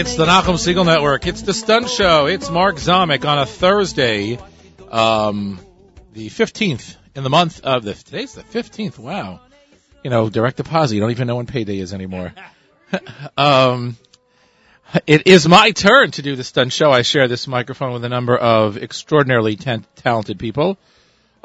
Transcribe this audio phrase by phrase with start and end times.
[0.00, 1.26] It's the Nachum Segal Network.
[1.26, 2.24] It's the Stunt Show.
[2.24, 4.38] It's Mark Zomick on a Thursday,
[4.90, 5.60] um,
[6.14, 8.98] the 15th in the month of the, today's the 15th.
[8.98, 9.40] Wow.
[10.02, 10.94] You know, direct deposit.
[10.94, 12.32] You don't even know when payday is anymore.
[13.36, 13.98] um,
[15.06, 16.90] it is my turn to do the Stunt Show.
[16.90, 20.78] I share this microphone with a number of extraordinarily talented people.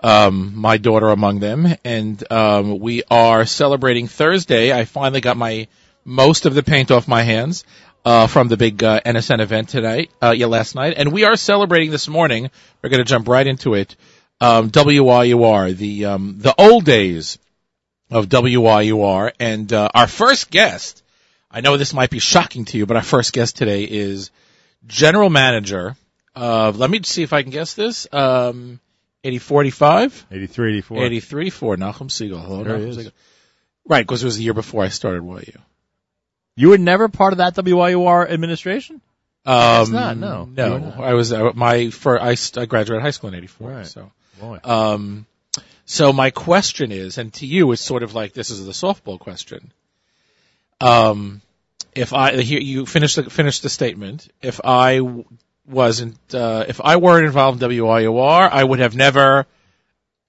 [0.01, 1.76] Um, my daughter among them.
[1.84, 4.71] And, um, we are celebrating Thursday.
[4.71, 5.67] I finally got my,
[6.05, 7.65] most of the paint off my hands
[8.05, 11.35] uh, from the big uh, NSN event tonight, uh, yeah, last night, and we are
[11.35, 12.51] celebrating this morning.
[12.81, 13.95] We're going to jump right into it.
[14.39, 17.39] Um, WYUR, the um, the old days
[18.11, 21.01] of WYUR, and uh, our first guest.
[21.49, 24.29] I know this might be shocking to you, but our first guest today is
[24.85, 25.95] general manager
[26.35, 26.77] of.
[26.77, 28.07] Let me see if I can guess this.
[28.12, 28.79] Um,
[29.23, 30.27] 8045?
[30.31, 31.05] 83, 84.
[31.05, 32.45] 83 for Nachum Segal.
[32.45, 32.97] Hello, There he Nachum is.
[32.97, 33.12] Segal.
[33.87, 35.59] Right, because it was the year before I started YU.
[36.55, 39.01] You were never part of that WYUR administration?
[39.45, 40.45] Um, not, no.
[40.45, 40.99] No, not.
[40.99, 43.70] I was uh, my for I, I graduated high school in '84.
[43.70, 43.85] Right.
[43.85, 44.59] So, Boy.
[44.63, 45.25] um,
[45.85, 49.20] so my question is, and to you, it's sort of like this is the softball
[49.20, 49.71] question.
[50.81, 51.41] Um,
[51.93, 54.27] if I here you finish the finish the statement.
[54.41, 55.01] If I
[55.67, 59.45] wasn't, uh, if I weren't involved in WYUR, I would have never.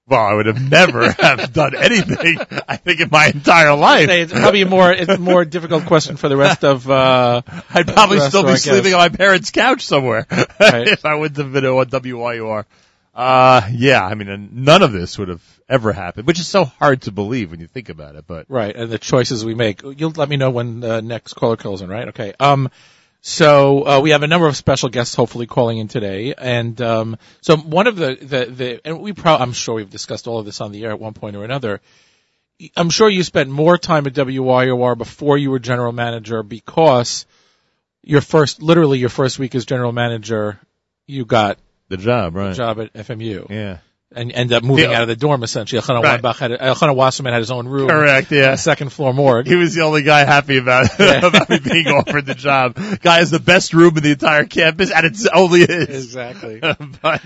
[0.09, 4.09] Well, I would have never have done anything, I think, in my entire life.
[4.09, 6.89] Say it's probably a more it's a more difficult question for the rest of.
[6.89, 7.43] Uh,
[7.75, 10.27] I'd probably still be sleeping on my parents' couch somewhere
[10.61, 10.87] Right.
[10.89, 12.65] if I wouldn't have been on WYUR.
[13.17, 16.67] Uh, yeah, I mean, and none of this would have ever happened, which is so
[16.67, 19.83] hard to believe when you think about it, but Right, and the choices we make.
[19.83, 22.09] You'll let me know when the next caller calls in, right?
[22.09, 22.33] Okay.
[22.39, 22.71] Um,
[23.21, 27.19] so uh, we have a number of special guests hopefully calling in today, and um,
[27.41, 30.47] so one of the the, the and we probably I'm sure we've discussed all of
[30.47, 31.81] this on the air at one point or another.
[32.77, 37.27] I'm sure you spent more time at WYUR before you were general manager because
[38.03, 40.59] your first, literally your first week as general manager,
[41.07, 42.55] you got the job, right.
[42.55, 43.79] job at FMU Yeah.
[44.15, 44.97] And end up moving Yeah.
[44.99, 45.81] out of the dorm essentially.
[45.83, 46.13] Elchanan Right.
[46.23, 48.55] Weinbach had Elchanan Wasserman had his own room, Correct, yeah.
[48.55, 49.47] second floor morgue.
[49.47, 52.77] He was the only guy happy about about me being offered the job.
[53.03, 55.89] Guy has the best room in the entire campus, and it's only his.
[56.07, 56.61] Exactly.
[57.03, 57.21] but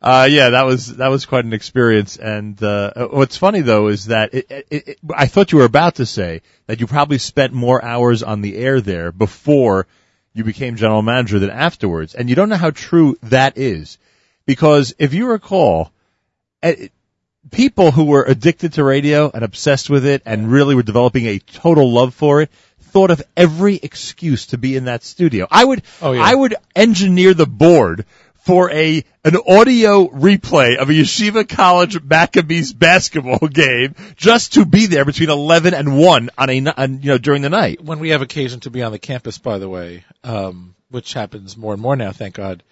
[0.00, 2.16] uh, yeah, that was that was quite an experience.
[2.16, 5.96] And uh, what's funny though is that it, it, it, I thought you were about
[5.96, 9.86] to say that you probably spent more hours on the air there before
[10.32, 13.98] you became general manager than afterwards, and you don't know how true that is,
[14.46, 15.90] because if you recall.
[16.64, 16.88] Eh,
[17.50, 21.38] People who were addicted to radio and obsessed with it and really were developing a
[21.38, 25.46] total love for it thought of every excuse to be in that studio.
[25.50, 26.22] I would, Oh, yeah.
[26.22, 28.06] I would engineer the board
[28.44, 34.86] for a an audio replay of a Yeshiva College Maccabees basketball game just to be
[34.86, 37.82] there between 11 and 1 on a, on, you know, during the night.
[37.82, 41.56] when we have occasion to be on the campus, by the way, um, which happens
[41.56, 42.62] more and more now, thank God.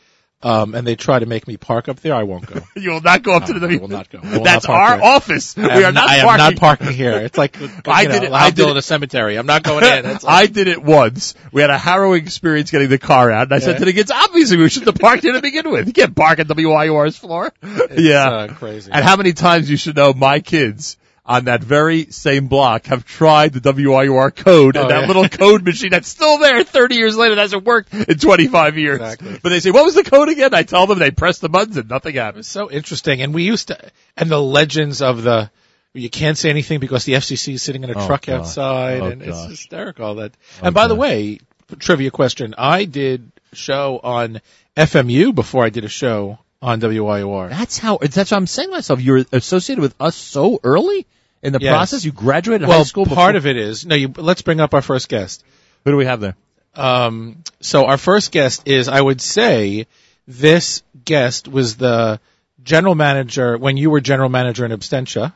[0.44, 2.14] Um, and they try to make me park up there.
[2.16, 2.60] I won't go.
[2.74, 4.18] You will not go up to the I will not go.
[4.20, 5.04] Will That's not our there.
[5.06, 5.56] office.
[5.56, 6.44] I we are not I am parking.
[6.44, 7.12] not parking here.
[7.18, 9.36] It's like I know, did it- I'll did it- a cemetery.
[9.36, 10.04] I'm not going in.
[10.12, 11.34] Like, I did it once.
[11.52, 14.10] We had a harrowing experience getting the car out, and I said to the kids,
[14.10, 15.86] obviously we shouldn't have parked here to begin with.
[15.86, 17.52] You can't park at WYUR's floor.
[17.62, 18.28] it's, yeah.
[18.28, 18.90] uh, crazy.
[18.92, 23.04] And how many times you should know my kids on that very same block have
[23.04, 25.06] tried the WYUR code and Oh, that yeah.
[25.06, 29.00] little code machine that's still there 30 years later that hasn't worked in 25 years.
[29.00, 29.38] Exactly.
[29.40, 30.52] But they say, what was the code again?
[30.52, 32.48] I tell them, they press the buttons and nothing happens.
[32.48, 33.22] So interesting.
[33.22, 33.78] And we used to,
[34.16, 35.48] and the legends of the,
[35.94, 38.40] you can't say anything because the FCC is sitting in a Oh, truck gosh.
[38.40, 39.50] outside, Oh, and it's gosh.
[39.50, 40.14] hysterical.
[40.16, 40.32] That.
[40.58, 41.38] and oh, by the way,
[41.78, 44.40] trivia question: I did show on
[44.76, 47.50] FMU before I did a show on WYUR.
[47.50, 49.00] That's how, that's what I'm saying to myself.
[49.02, 51.06] You're associated with us so early
[51.42, 51.72] in the Yes.
[51.72, 52.04] process.
[52.04, 53.96] You graduated Well, high school Well, part before- of it is no.
[53.96, 55.44] You, let's bring up our first guest.
[55.84, 56.36] Who do we have there?
[56.76, 59.86] Um, so our first guest is, I would say,
[60.28, 62.20] this guest was the
[62.62, 65.32] general manager when you were general manager in Abstentia,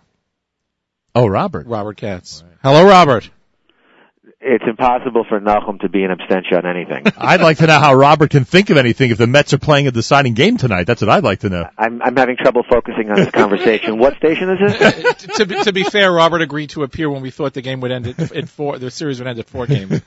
[1.15, 1.67] Oh, Robert.
[1.67, 2.45] Robert Katz.
[2.63, 3.29] Hello, Robert.
[4.49, 7.05] It's impossible for Nachum to be an abstention on anything.
[7.19, 9.89] I'd like to know how Robert can think of anything if the Mets are playing
[9.89, 10.85] a deciding game tonight.
[10.85, 11.69] That's what I'd like to know.
[11.77, 13.99] I'm, I'm having trouble focusing on this conversation.
[13.99, 15.15] What station is this?
[15.37, 17.91] to, be, to be fair, Robert agreed to appear when we thought the game would
[17.91, 18.79] end at, in four.
[18.79, 20.01] The series would end at four games.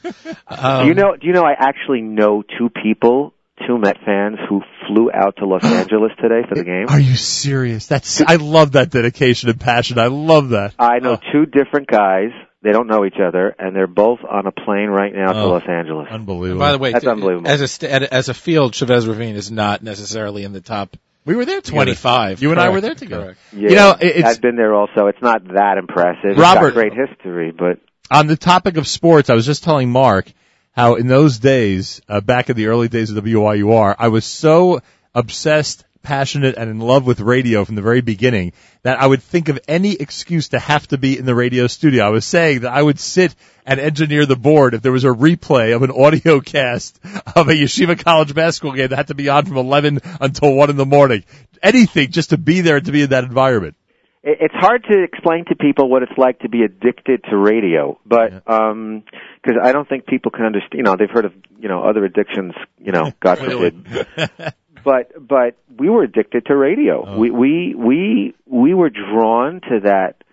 [0.48, 1.16] Um, do you know?
[1.16, 1.44] Do you know?
[1.44, 3.34] I actually know two people,
[3.68, 6.86] two Met fans, who flew out to Los Angeles today for the game.
[6.88, 7.88] Are you serious?
[7.88, 10.00] That's I love that dedication and passion.
[10.00, 10.76] I love that.
[10.80, 12.32] I know two different guys.
[12.62, 15.50] They don't know each other, and they're both on a plane right now to Oh.
[15.52, 16.08] Los Angeles.
[16.12, 16.60] Unbelievable.
[16.60, 17.50] By the way, That's t- unbelievable.
[17.50, 21.36] As a st- as a field, Chavez Ravine is not necessarily in the top we
[21.36, 21.76] were there together.
[21.76, 22.42] twenty-five.
[22.42, 23.24] You and I were there together.
[23.24, 23.40] correct.
[23.54, 25.08] Yeah, You know, it- it's- I've been there also.
[25.08, 26.32] It's not that impressive.
[26.32, 27.80] It's Robert- got great history, but
[28.12, 30.32] On the topic of sports, I was just telling Mark
[30.76, 34.82] how in those days, uh, back in the early days of WYUR, I was so
[35.14, 38.54] obsessed, passionate, and in love with radio from the very beginning
[38.84, 42.06] that I would think of any excuse to have to be in the radio studio.
[42.06, 43.36] I was saying that I would sit
[43.66, 47.00] and engineer the board if there was a replay of an audio cast
[47.36, 50.70] of a yeshiva college basketball game that had to be on from 11 until 1
[50.70, 51.24] in the morning.
[51.62, 53.76] Anything just to be there, to be in that environment.
[54.22, 58.44] It's hard to explain to people what it's like to be addicted to radio, but
[58.50, 59.04] um
[59.44, 60.78] 'cause I don't think people can understand.
[60.78, 62.54] You know, they've heard of you know other addictions.
[62.78, 63.86] You know, God forbid.
[64.84, 67.06] but but we were addicted to radio.
[67.08, 67.18] Oh.
[67.18, 70.24] We we we we were drawn to that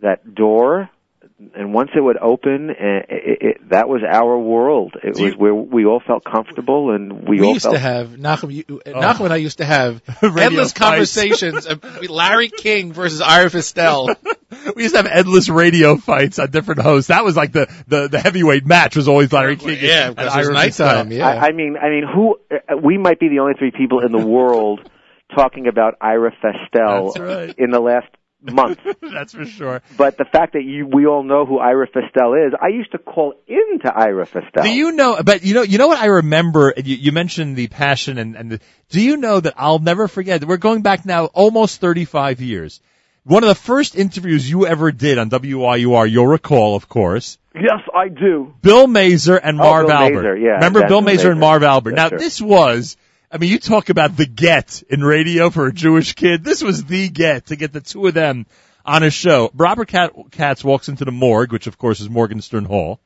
[0.00, 0.90] that door,
[1.54, 2.74] and once it would open, eh,
[3.08, 4.94] it, it, that was our world.
[5.02, 7.24] It Do was where we all felt comfortable, and we, all.
[7.28, 8.52] We, all used felt to have Nachum.
[8.52, 11.66] You, Nachum and I used to have endless conversations.
[11.66, 14.14] of Larry King versus Ira Fistell.
[14.74, 17.06] We used to have endless radio fights on different hosts.
[17.06, 19.78] That was like the, the, the heavyweight match was always Larry King.
[19.80, 21.12] yeah, and because it was Ira nighttime.
[21.12, 22.36] Yeah, I, I mean, I mean, who?
[22.50, 24.80] Uh, we might be the only three people in the world
[25.36, 27.54] talking about Ira Fistell right.
[27.56, 28.08] in the last
[28.42, 28.78] month.
[29.02, 29.82] That's for sure.
[29.96, 32.98] But the fact that you, we all know who Ira Fistell is, I used to
[32.98, 34.62] call into Ira Fistell.
[34.62, 35.22] Do you know?
[35.22, 36.72] But you know, you know what I remember.
[36.76, 40.44] You, you mentioned the passion and and the, do you know that I'll never forget?
[40.44, 42.80] We're going back now almost 35 years.
[43.24, 47.80] One of the first interviews you ever did on WYUR, you'll recall, of course, Yes,
[47.94, 48.54] I do.
[48.62, 50.14] Bill Mazer and Oh, Marv Bill Albert.
[50.22, 51.92] Mazer, yeah, Remember Bill Mazer and Marv Albert?
[51.96, 52.96] Now this was,
[53.32, 56.42] I mean, you talk about the get in radio for a Jewish kid.
[56.42, 58.46] This was the get to get the two of them
[58.84, 59.52] on a show.
[59.54, 62.98] Robert Kat- Katz walks into the morgue, which of course is Morgenstern Hall,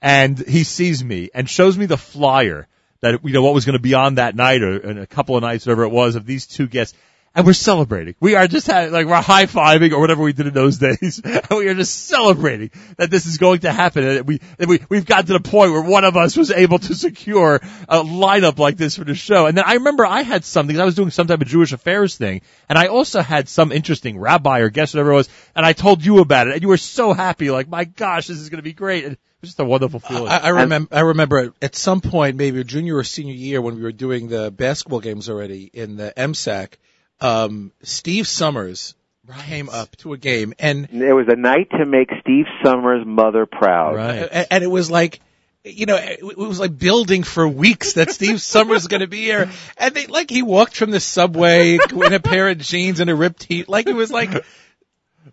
[0.00, 2.66] and he sees me and shows me the flyer
[3.00, 5.42] that you know what was going to be on that night or a couple of
[5.42, 6.96] nights, whatever it was, of these two guests.
[7.38, 8.16] And we're celebrating.
[8.18, 11.20] We are just having, like, we're high fiving or whatever we did in those days.
[11.22, 14.02] And we are just celebrating that this is going to happen.
[14.02, 16.80] And we, and we, we've gotten to the point where one of us was able
[16.80, 19.46] to secure a lineup like this for the show.
[19.46, 22.16] And then I remember I had something, I was doing some type of Jewish affairs
[22.16, 22.40] thing.
[22.68, 25.28] And I also had some interesting rabbi or guest, whatever it was.
[25.54, 26.54] And I told you about it.
[26.54, 29.04] And you were so happy, like, my gosh, this is going to be great.
[29.04, 30.26] And it was just a wonderful feeling.
[30.26, 30.92] I, I remember.
[30.92, 34.50] I remember at some point, maybe junior or senior year, when we were doing the
[34.50, 36.72] basketball games already in the MSAC.
[37.20, 38.94] Um, Steve Somers
[39.26, 39.38] right.
[39.40, 43.46] came up to a game, and It was a night to make Steve Somers' mother
[43.46, 43.96] proud.
[43.96, 44.28] right.
[44.30, 45.20] and, and it was like.
[45.64, 49.08] You know, it it was like building for weeks that Steve Somers is going to
[49.08, 53.00] be here, and they like he walked from the subway in a pair of jeans
[53.00, 54.30] and a ripped tee, like it was like,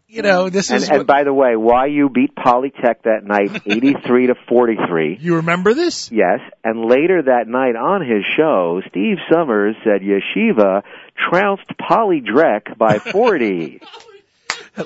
[0.07, 3.23] you know, this And, is and what- by the way, why you beat Polytech that
[3.23, 5.17] night, 83 to 43.
[5.19, 6.11] You remember this?
[6.11, 10.83] Yes, and later that night on his show, Steve Somers said Yeshiva
[11.29, 13.81] trounced Poly Drek by 40.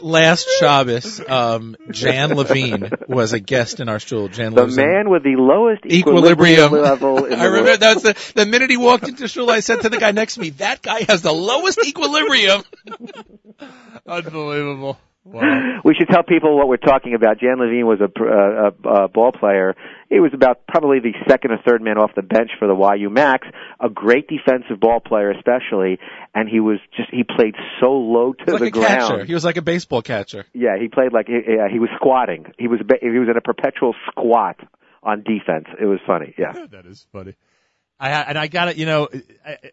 [0.01, 4.27] last Shabbos, um, Jan Levine was a guest in our shul.
[4.27, 4.75] Jan Levine.
[4.75, 8.45] the man with the lowest equilibrium, equilibrium level in the I remember that's the the
[8.45, 11.03] minute he walked into shul, I said to the guy next to me, "That guy
[11.07, 12.63] has the lowest equilibrium."
[14.07, 14.97] Unbelievable.
[15.25, 15.81] Wow.
[15.83, 17.39] We should tell people what we're talking about.
[17.39, 19.75] Jan Levine was a, uh, a, a ball player.
[20.09, 23.09] He was about probably the second or third man off the bench for the YU
[23.11, 23.47] Macs.
[23.79, 25.99] A great defensive ball player, especially,
[26.33, 28.87] and he was just he played so low to like the a ground.
[28.87, 29.25] catcher.
[29.25, 30.45] He was like a baseball catcher.
[30.53, 32.45] Yeah, he played like he, yeah, he was squatting.
[32.57, 34.57] He was ba- he was in a perpetual squat
[35.03, 35.67] on defense.
[35.79, 36.33] It was funny.
[36.37, 36.53] Yeah.
[36.71, 37.35] that is funny.
[37.99, 38.77] I and I got it.
[38.77, 39.09] You know,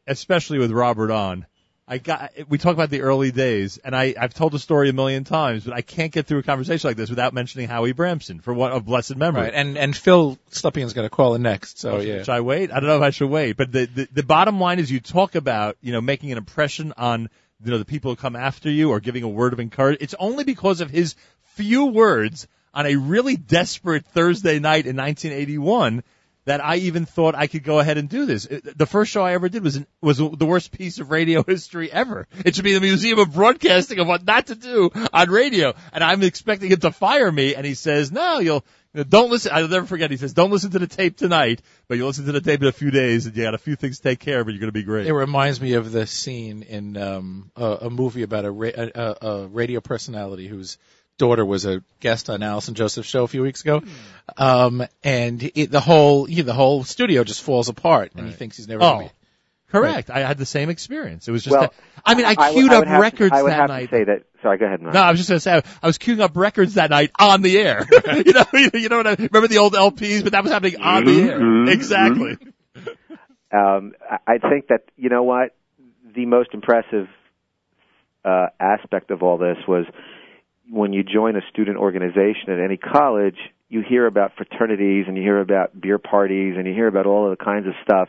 [0.07, 1.47] especially with Robert on.
[1.89, 2.33] I got.
[2.49, 5.65] We talk about the early days, and I I've told the story a million times,
[5.65, 8.73] but I can't get through a conversation like this without mentioning Howie Bramson for what
[8.73, 9.43] of blessed memory.
[9.43, 11.79] Right, and and Phil Slepian's going to call in next.
[11.79, 12.73] So yeah, Should I wait?
[12.73, 13.57] I don't know if I should wait.
[13.57, 16.93] But the, the the bottom line is, you talk about you know making an impression
[16.97, 17.29] on
[17.65, 20.03] you know the people who come after you or giving a word of encouragement.
[20.03, 21.15] It's only because of his
[21.55, 26.03] few words on a really desperate Thursday night in 1981
[26.47, 28.47] that I even thought I could go ahead and do this.
[28.47, 31.93] The first show I ever did was an, was the worst piece of radio history
[31.93, 32.27] ever.
[32.45, 35.75] It should be the Museum of Broadcasting of what not to do on radio.
[35.93, 38.65] And I'm expecting him to fire me, and he says, "No, you'll."
[39.11, 39.53] Don't listen.
[39.53, 40.11] I'll never forget.
[40.11, 42.69] He says, "Don't listen to the tape tonight, but you'll listen to the tape in
[42.69, 44.61] a few days, and you got a few things to take care of, and you're
[44.61, 48.23] going to be great." It reminds me of the scene in um, a, a movie
[48.23, 50.79] about a, ra- a, a, radio personality whose
[51.19, 53.83] daughter was a guest on Allison Joseph's show a few weeks ago,
[54.37, 58.33] um, and it, the whole you know, the whole studio just falls apart, and he
[58.33, 58.83] thinks he's never.
[58.83, 59.11] Oh, gonna be-
[59.73, 60.11] correct.
[60.11, 61.27] I had the same experience.
[61.29, 61.53] It was just.
[61.53, 63.43] Well, that, I mean, I I would- queued I up would have to- records I
[63.43, 63.91] would that have night.
[63.91, 64.23] to say that.
[64.43, 64.81] Sorry, go ahead.
[64.83, 64.95] Mark.
[64.95, 67.43] No, I was just going to say I was queuing up records that night on
[67.43, 67.85] the air.
[68.25, 68.45] you know,
[68.75, 71.41] you know what I remember the old LPs, but that was happening on the air.
[71.41, 72.37] Mhm, Exactly.
[73.53, 75.55] um, I- I think that you know what
[76.15, 77.09] the most impressive
[78.25, 79.87] uh, aspect of all this was
[80.71, 83.37] when you join a student organization at any college,
[83.69, 87.31] you hear about fraternities and you hear about beer parties and you hear about all
[87.31, 88.09] of the kinds of stuff.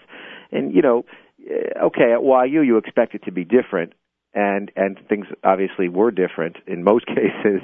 [0.52, 1.06] And you know,
[1.50, 3.94] eh, okay, at YU you expect it to be different,
[4.34, 7.62] and and things obviously were different in most cases.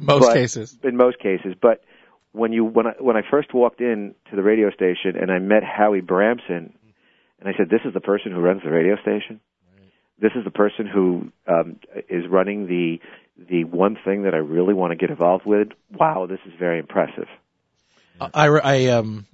[0.00, 0.78] Most But- cases.
[0.82, 1.82] In most cases, but
[2.32, 5.38] when you when I when I first walked in to the radio station and I
[5.38, 6.72] met Howie Bramson,
[7.38, 9.40] and I said, "This is the person who runs the radio station.
[10.18, 11.78] This is the person who um,
[12.08, 12.98] is running the
[13.38, 15.68] the one thing that I really want to get involved with.
[15.90, 17.28] Wow, this is very impressive."
[18.20, 19.26] I, I um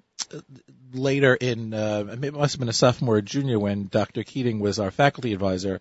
[0.92, 4.24] later in uh, it must have been a sophomore or junior when Dr.
[4.24, 5.80] Keating was our faculty advisor,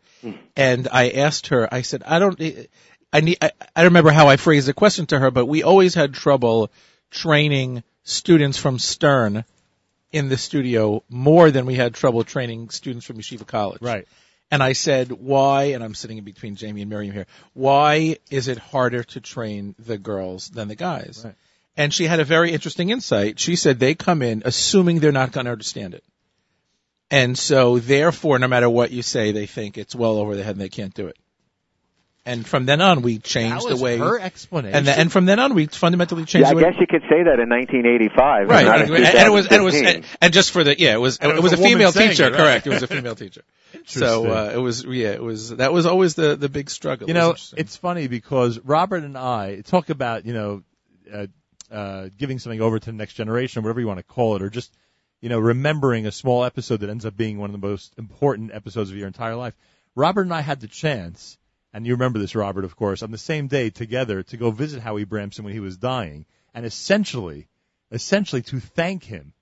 [0.56, 1.68] and I asked her.
[1.74, 2.40] I said, I don't.
[3.14, 3.38] I need.
[3.42, 6.72] I, I remember how I phrased the question to her, but we always had trouble
[7.10, 9.44] training students from Stern
[10.12, 13.82] in the studio more than we had trouble training students from Yeshiva College.
[13.82, 14.08] Right.
[14.52, 18.50] And I said, why, and I'm sitting in between Jamie and Miriam here, why is
[18.50, 21.22] it harder to train the girls than the guys?
[21.24, 21.36] Right.
[21.78, 23.40] And she had a very interesting insight.
[23.40, 26.04] She said they come in assuming they're not going to understand it.
[27.10, 30.56] And so therefore, no matter what you say, they think it's well over their head
[30.56, 31.18] and they can't do it.
[32.24, 34.76] And from then on, we That changed was the way, her explanation.
[34.78, 36.64] and, the, and from then on, we fundamentally changed Yeah, I the way.
[36.64, 39.64] guess you could say that in 1985, Right, not and, and it was, and it
[39.64, 41.92] was, and, and just for the, yeah, it was, And it was, a, woman female
[41.92, 42.38] teacher, it, right?
[42.38, 42.68] correct?
[42.68, 43.42] It was a female teacher.
[43.86, 47.08] So, uh, it was, yeah, it was, that was always the, the big struggle.
[47.08, 50.64] You know, it's funny because Robert and I talk about, you know,
[51.12, 51.28] uh,
[51.72, 54.50] uh, giving something over to the next generation, whatever you want to call it, or
[54.50, 54.72] just,
[55.22, 58.54] you know, remembering a small episode that ends up being one of the most important
[58.54, 59.56] episodes of your entire life.
[59.96, 61.38] Robert and I had the chance,
[61.74, 64.82] and you remember this, Robert, of course, on the same day together to go visit
[64.82, 67.48] Howie Bramson when he was dying, and essentially,
[67.92, 69.34] essentially to thank him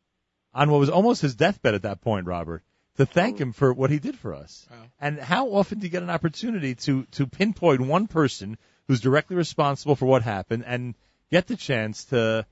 [0.54, 2.64] on what was almost his deathbed at that point, Robert,
[2.98, 4.68] to thank him for what he did for us.
[4.70, 4.78] Wow.
[5.00, 8.58] And how often do you get an opportunity to to pinpoint one person
[8.88, 10.96] who's directly responsible for what happened and
[11.32, 12.46] get the chance to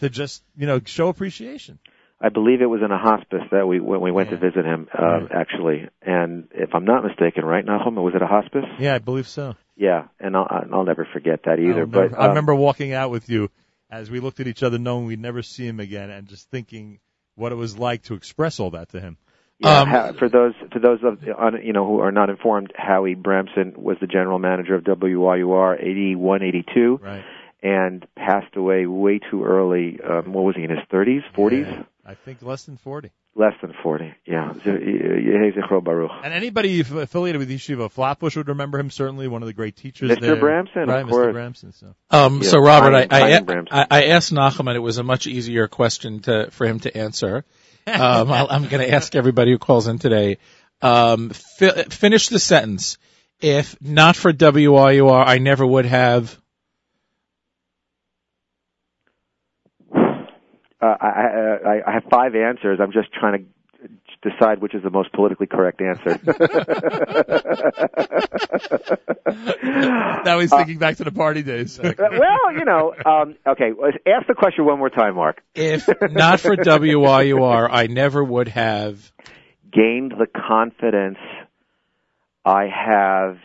[0.00, 1.78] to just you know show appreciation?
[2.24, 4.38] I believe it was in a hospice that we when we went Yeah.
[4.38, 5.28] to visit him, uh, Right.
[5.32, 5.88] actually.
[6.02, 8.64] And if I'm not mistaken, right, Nachum, was it a hospice?
[8.78, 9.54] Yeah, I believe so.
[9.76, 11.84] Yeah, and I'll, I'll never forget that either.
[11.86, 13.50] But never- I um, remember walking out with you
[13.90, 16.98] as we looked at each other, knowing we'd never see him again, and just thinking
[17.36, 19.16] what it was like to express all that to him.
[19.58, 21.22] Yeah, Um, ha- for those for those of
[21.62, 26.42] you know who are not informed, Howie Bramson was the general manager of WYUR 81,
[26.42, 27.22] 82, Right.
[27.62, 30.00] and passed away way too early.
[30.02, 31.66] Um, what was he in his 30s, 40s?
[31.70, 33.10] Yeah, I think less than forty.
[33.36, 34.14] Less than 40.
[34.26, 34.52] Yeah.
[34.54, 36.12] Z- Yehi Zichro Baruch.
[36.22, 38.90] And anybody affiliated with Yeshiva Flatbush would remember him.
[38.90, 40.20] Certainly, one of the great teachers Mr.
[40.20, 40.36] there.
[40.36, 41.26] Bramson, of right, course.
[41.26, 41.34] Mr.
[41.34, 41.74] Bramson.
[41.74, 41.94] So.
[42.10, 44.98] Um, Yeah, so Robert, I, Brian- I, Brian I, I asked Nachman, and it was
[44.98, 47.44] a much easier question to, for him to answer.
[47.86, 50.38] Um, I'll, I'm going to ask everybody who calls in today.
[50.80, 52.96] Um, fi- finish the sentence.
[53.40, 56.40] If not for WYUR, I never would have.
[60.84, 62.78] Uh, I, I, I- I have five answers.
[62.82, 63.44] I'm just trying to
[64.30, 66.18] decide which is the most politically correct answer.
[70.24, 71.78] Now he's thinking back to the party days.
[71.82, 73.72] well, you know, um, okay.
[73.80, 75.42] let's Ask the question one more time, Mark.
[75.54, 79.10] If not for WYUR, I never would have.
[79.72, 81.18] Gained the confidence
[82.44, 83.38] I have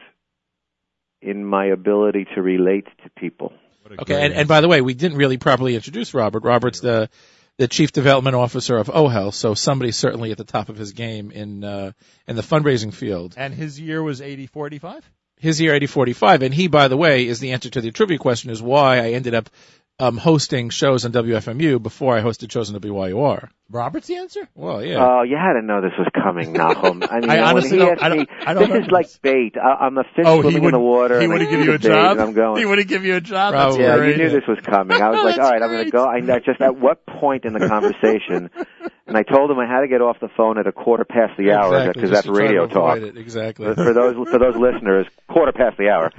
[1.21, 3.53] in my ability to relate to people.
[3.97, 6.43] Okay, and, and by the way, we didn't really properly introduce Robert.
[6.43, 7.09] Robert's the
[7.57, 11.31] the chief development officer of OHEL, so somebody certainly at the top of his game
[11.31, 11.91] in uh,
[12.27, 13.33] in the fundraising field.
[13.35, 15.09] And his year was 84, 85?
[15.39, 18.51] his year 8045 and he by the way is the answer to the trivia question
[18.51, 19.49] is why I ended up
[19.99, 23.49] um, hosting shows on WFMU before I hosted shows on WYUR.
[23.71, 24.47] Robert's the answer?
[24.55, 24.97] Well, yeah.
[24.97, 27.05] Oh, you had to know this was coming, Nachum.
[27.11, 28.87] I mean, I when honestly he don't- asked I don't- me, I don't this is
[28.87, 29.17] know like this.
[29.19, 29.55] bait.
[29.57, 31.19] I, I'm a fish Oh, he swimming in the water.
[31.21, 32.17] he wouldn't give you a job.
[32.17, 32.59] I'm going.
[32.59, 33.53] He wouldn't give you a job.
[33.53, 33.77] Probably.
[33.77, 34.17] That's Yeah, great.
[34.17, 34.99] you knew this was coming.
[34.99, 36.03] I was Oh, like, that's all right, I'm going to go.
[36.05, 38.49] I I just at what point in the conversation?
[39.07, 41.33] and I told him I had to get off the phone at a quarter past
[41.37, 42.97] the hour because just that's to try radio talk.
[42.97, 43.17] It.
[43.17, 43.67] Exactly.
[43.67, 46.11] For for those for those listeners, quarter past the hour.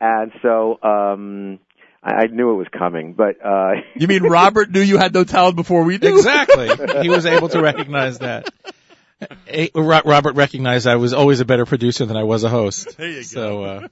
[0.00, 1.60] And so um
[2.06, 5.24] I, I knew it was coming, but uh You mean Robert knew you had no
[5.24, 6.12] talent before we did?
[6.14, 6.68] exactly.
[7.02, 8.48] He was able to recognize that.
[9.74, 12.96] Robert recognized I was always a better producer than I was a host.
[12.96, 13.22] There you go.
[13.22, 13.88] So, uh,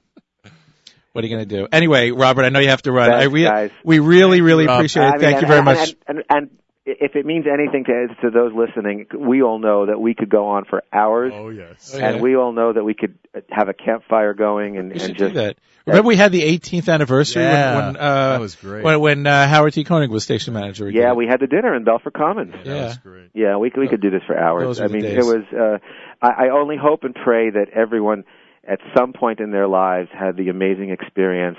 [1.13, 1.67] what are you going to do?
[1.71, 3.09] Anyway, Robert, I know you have to run.
[3.09, 3.71] Thanks, I re- guys.
[3.83, 4.79] we really, really Rob.
[4.79, 5.07] appreciate it.
[5.07, 5.95] I mean, Thank and- you very and- much.
[6.07, 6.49] And, and, and
[6.85, 10.47] if it means anything to to those listening, we all know that we could go
[10.49, 11.91] on for hours, Oh, yes.
[11.93, 12.09] Oh, yeah.
[12.09, 13.17] and we all know that we could
[13.49, 15.57] have a campfire going and, We and should just do that.
[15.87, 18.83] Remember, we had the 18th anniversary Yeah, when, when, uh, that was great.
[18.83, 19.83] when, when uh, Howard T.
[19.83, 20.89] Koenig was station manager.
[20.89, 22.53] yeah, we had the dinner in Belfer Commons.
[22.53, 22.85] That Yeah.
[22.85, 23.29] was great.
[23.35, 24.63] Yeah, we could, we could do this for hours.
[24.63, 25.17] Those were I mean, days.
[25.17, 25.43] it was.
[25.53, 25.77] Uh,
[26.25, 28.23] I, I only hope and pray that everyone,
[28.67, 31.57] at some point in their lives, had the amazing experience,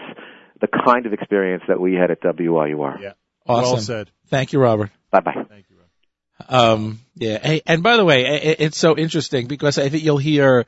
[0.61, 3.01] the kind of experience that we had at WYUR.
[3.01, 3.13] Yeah.
[3.49, 3.73] Awesome.
[3.75, 4.11] Well said.
[4.29, 4.91] Thank you, Robert.
[5.21, 5.45] Bye bye.
[5.49, 5.77] Thank you.
[6.49, 7.39] Um, yeah.
[7.39, 10.67] Hey, and by the way, i- it's so interesting because I think you'll hear.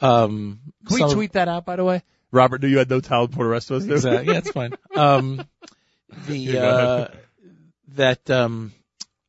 [0.00, 2.02] Um, Can we some- tweet that out, by the way?
[2.32, 3.84] Robert knew you had no talent for the rest of us.
[3.84, 3.92] do?
[3.94, 4.32] Exactly.
[4.32, 4.72] Yeah, it's fine.
[4.94, 5.44] Um,
[6.28, 7.08] the uh,
[7.96, 8.72] that um,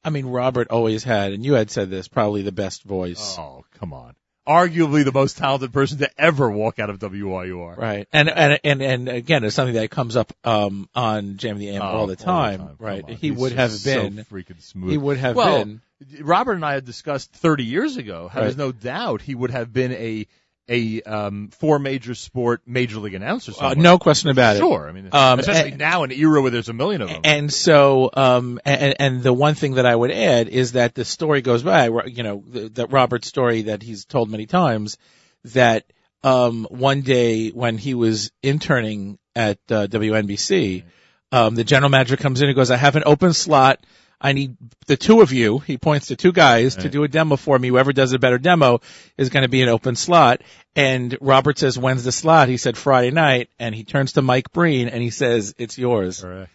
[0.04, 3.36] I mean, Robert always had, and you had said this, probably the best voice.
[3.40, 4.14] Oh, come on.
[4.48, 7.78] Arguably the most talented person to ever walk out of WYUR.
[7.78, 11.58] Right, and and and and again, it's something that comes up um, on JM in
[11.60, 12.72] the AM Oh, all the time.
[12.80, 13.18] Right, Come on.
[13.18, 14.26] he He's would have just so been.
[14.26, 14.90] freaking smooth.
[14.92, 15.82] he would have well, been.
[16.22, 18.32] Robert and I had discussed 30 years ago.
[18.34, 18.58] There's Right.
[18.58, 20.26] no doubt he would have been a
[20.72, 23.52] a um, four major sport major league announcer.
[23.60, 24.60] Uh, no question about it.
[24.60, 24.88] Sure.
[24.88, 27.22] I mean, Um, especially and- now in an era where there's a million of them.
[27.26, 31.04] And so, um, and, and the one thing that I would add is that the
[31.04, 34.98] story goes by, you know, the, that Robert's story that he's told many times,
[35.46, 35.86] that
[36.24, 40.84] um, one day when he was interning at uh, WNBC,
[41.32, 43.80] um, the general manager comes in and goes, "I have an open slot.
[44.22, 47.36] I need the two of you." He points to two guys to do a demo
[47.36, 47.70] for me.
[47.70, 48.82] Whoever does a better demo
[49.18, 50.42] is going to be an open slot.
[50.76, 54.52] And Robert says, "When's the slot?" He said, "Friday night." And he turns to Mike
[54.52, 56.52] Breen and he says, "It's yours." Correct.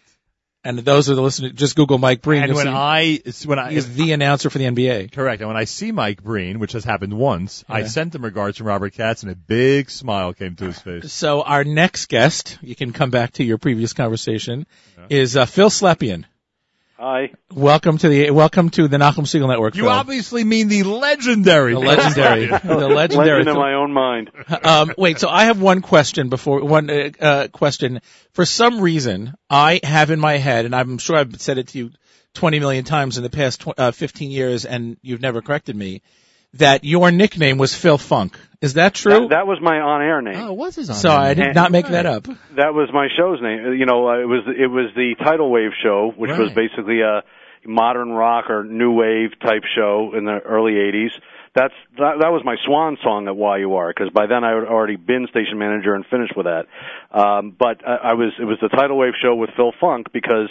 [0.63, 1.53] And those are the listeners.
[1.53, 2.43] Just Google Mike Breen.
[2.43, 5.13] And when see I it's when I he's the announcer for the NBA.
[5.13, 8.57] correct, and when I see Mike Breen, which has happened once, I sent him regards
[8.57, 11.13] from Robert Katz, and a big smile came to his face.
[11.13, 14.67] So our next guest, you can come back to your previous conversation,
[15.09, 16.25] is uh, Phil Slepian.
[16.99, 17.33] Hi.
[17.53, 19.75] Welcome to the welcome to the Nachum Segal Network.
[19.75, 19.91] You Phil.
[19.91, 23.43] obviously mean the legendary, the legendary, the legendary.
[23.43, 24.31] Legend in my own mind.
[24.63, 28.01] um, wait, so I have one question before one uh, uh, question.
[28.31, 31.77] For some reason, I have in my head, and I'm sure I've said it to
[31.77, 31.91] you
[32.33, 36.01] 20 million times in the past tw- uh, 15 years, and you've never corrected me,
[36.53, 38.37] that your nickname was Phil Funk.
[38.61, 39.11] Is that true?
[39.11, 40.35] That, that was my on-air name.
[40.37, 41.01] Oh, what's his on-air.
[41.01, 42.23] so I did not make that up.
[42.55, 43.73] That was my show's name.
[43.73, 47.21] You know, uh, it was it was the Tidal Wave show, which was basically a
[47.65, 51.11] modern rock or new wave type show in the early '80s.
[51.53, 54.95] That's that, that was my swan song at YUR because by then I had already
[54.95, 56.65] been station manager and finished with that.
[57.11, 60.49] Um, but I, I was it was the Tidal Wave show with Phil Funk because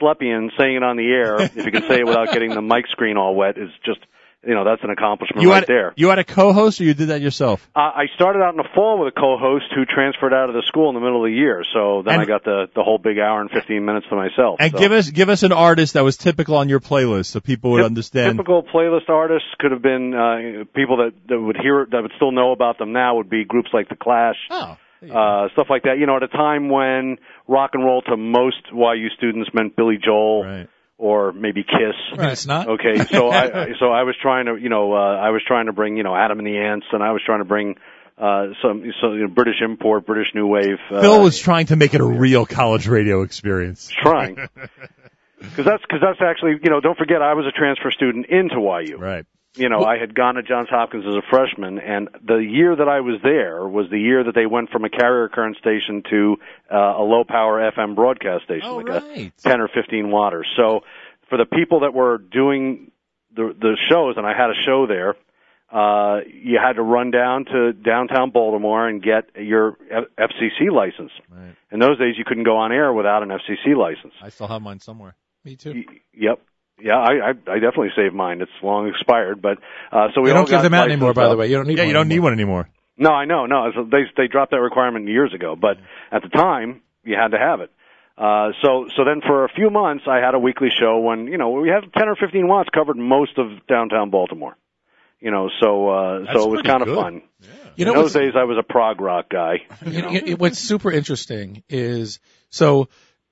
[0.00, 2.86] Slepian saying it on the air, if you can say it without getting the mic
[2.88, 4.00] screen all wet, is just
[4.44, 5.92] you know that's an accomplishment You right had there.
[5.96, 7.68] you had a co-host, or you did that yourself?
[7.76, 10.62] Uh, I started out in the fall with a co-host who transferred out of the
[10.66, 11.62] school in the middle of the year.
[11.72, 14.56] So then And- I got the the whole big hour and 15 minutes to myself.
[14.60, 14.78] And so.
[14.78, 17.84] give us give us an artist that was typical on your playlist, so people would
[17.84, 18.36] understand.
[18.36, 22.32] Typical playlist artists could have been uh, people that, that would hear that would still
[22.32, 25.98] know about them now would be groups like the Clash, Oh, uh, stuff like that.
[25.98, 29.98] You know, at a time when rock and roll to most YU students meant Billy
[30.04, 30.68] Joel right.
[31.02, 31.96] Or maybe Kiss.
[32.16, 32.68] Right, it's not.
[32.68, 35.72] Okay, so I so I was trying to you know uh, I was trying to
[35.72, 37.74] bring you know Adam and the Ants and I was trying to bring
[38.16, 40.78] uh, some so, you know, British import, British new wave.
[40.90, 43.90] Uh, Phil was trying to make it a real college radio experience.
[44.00, 44.36] trying
[45.38, 48.60] because that's because that's actually you know don't forget I was a transfer student into
[48.60, 48.96] YU.
[48.96, 49.26] Right.
[49.54, 52.88] You know I had gone to Johns Hopkins as a freshman, and the year that
[52.88, 56.36] I was there was the year that they went from a carrier current station to
[56.72, 59.32] uh, a low power FM broadcast station, Oh, like right.
[59.36, 60.46] a 10 or 15 watters.
[60.56, 60.80] So
[61.28, 62.92] for the people that were doing
[63.36, 65.16] the the shows, and I had a show there.
[65.70, 71.10] Uh, you had to run down to downtown Baltimore and get your F- FCC license.
[71.30, 71.54] Right.
[71.70, 74.12] In those days, you couldn't go on air without an FCC license.
[74.22, 75.14] I still have mine somewhere.
[75.46, 75.72] Me too.
[75.88, 76.40] Y- Yep.
[76.80, 78.40] Yeah, I, I I definitely saved mine.
[78.40, 79.58] It's long expired, but
[79.92, 81.46] uh so we You don't give them out anymore, by the way.
[81.48, 82.30] You don't need Yeah, one you don't need anymore.
[82.30, 82.68] one anymore.
[82.98, 83.70] No, I know, no.
[83.74, 85.78] So they they dropped that requirement years ago, but
[86.10, 87.70] at the time you had to have it.
[88.18, 91.38] Uh so so then for a few months I had a weekly show when, you
[91.38, 94.56] know, we had 10 or 15 watts covered most of downtown Baltimore.
[95.20, 96.96] You know, so uh That's so it was kind of good.
[96.96, 97.22] fun.
[97.76, 99.60] You know In those days I was a prog rock guy.
[99.86, 102.18] you know, it- what's super interesting is
[102.50, 102.88] so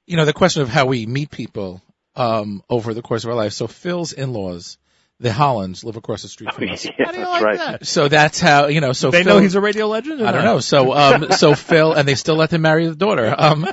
[0.06, 1.82] you know the question of how we meet people
[2.20, 3.52] um, over the course of our life.
[3.52, 4.78] So Phil's in-laws,
[5.20, 6.84] the Hollands, live across the street from us.
[6.98, 7.58] yeah, How do you that's like right.
[7.58, 7.86] that?
[7.86, 8.92] So that's how you know.
[8.92, 10.20] So They Phil, know he's a radio legend.
[10.20, 10.60] or I don't know.
[10.60, 13.34] So um, so Phil, and they still let him marry the daughter.
[13.36, 13.66] Um,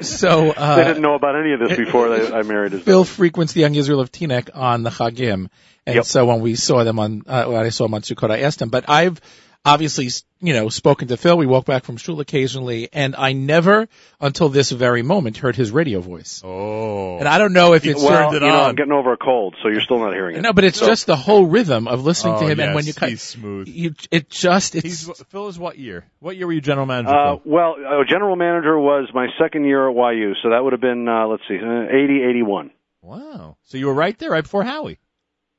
[0.00, 3.04] so uh, They didn't know about any of this before they, I married his Phil
[3.04, 5.48] frequents the Young Israel of Teaneck on the Chagim,
[5.86, 6.04] and Yep.
[6.04, 8.60] so when we saw them on uh, when I saw him on Sukkot, I asked
[8.62, 8.68] him.
[8.68, 9.20] But I've
[9.64, 10.08] obviously
[10.40, 11.36] you know spoken to Phil.
[11.36, 13.88] We walk back from shul occasionally, and I never
[14.20, 16.42] until this very moment heard his radio voice.
[16.44, 17.18] Oh.
[17.18, 18.70] And I don't know if it's well, turned it you know, on.
[18.70, 20.42] I'm getting over a cold, so you're still not hearing it.
[20.42, 22.86] no, but it's So- just the whole rhythm of listening to Oh, him, and when
[22.86, 23.68] you cut, he's smooth.
[23.68, 26.04] you it just it's He's Phil is what year?
[26.20, 27.14] What year were you general manager?
[27.14, 30.80] Uh, well, uh, general manager was my second year at YU, so that would have
[30.80, 32.70] been uh, let's see, uh, 80, 81.
[33.02, 33.56] Wow.
[33.64, 34.98] So you were right there, right before Howie.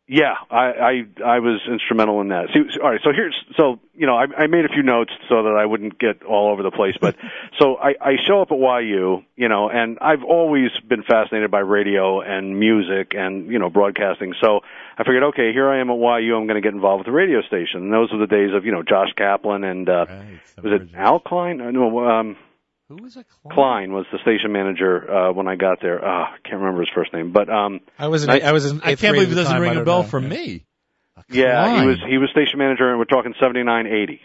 [0.06, 2.48] Yeah, I, I I was instrumental in that.
[2.54, 5.44] See, all right, so here's so you know I, I made a few notes so
[5.44, 6.96] that I wouldn't get all over the place.
[7.00, 7.16] But
[7.60, 11.60] so I, I show up at YU, you know, and I've always been fascinated by
[11.60, 14.34] radio and music and you know broadcasting.
[14.42, 14.60] So
[14.98, 16.36] I figured, okay, here I am at YU.
[16.36, 17.84] I'm going to get involved with the radio station.
[17.84, 20.90] And those were the days of you know Josh Kaplan and uh, Right, was it
[20.96, 21.62] Al Klein?
[21.62, 22.36] Uh, No, um,
[22.90, 23.56] Who was a Klein?
[23.56, 26.04] Klein was the station manager uh, when I got there.
[26.04, 28.66] Uh, I can't remember his first name, but um, I was in, I- I, was
[28.66, 30.08] in I can't believe it doesn't ring a bell know.
[30.10, 30.28] for Yeah.
[30.30, 30.66] me.
[31.16, 34.20] A yeah, he was he was station manager, and we're talking seventy nine eighty.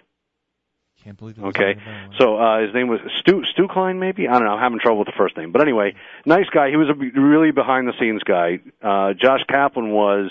[1.04, 2.18] Can't believe it Okay, ring a bell.
[2.18, 4.52] so uh, his name was Stu Stu Klein, maybe I don't know.
[4.54, 5.94] I'm having trouble with the first name, but anyway,
[6.26, 6.70] nice guy.
[6.70, 8.60] He was a really behind the scenes guy.
[8.82, 10.30] Uh, Josh Kaplan was,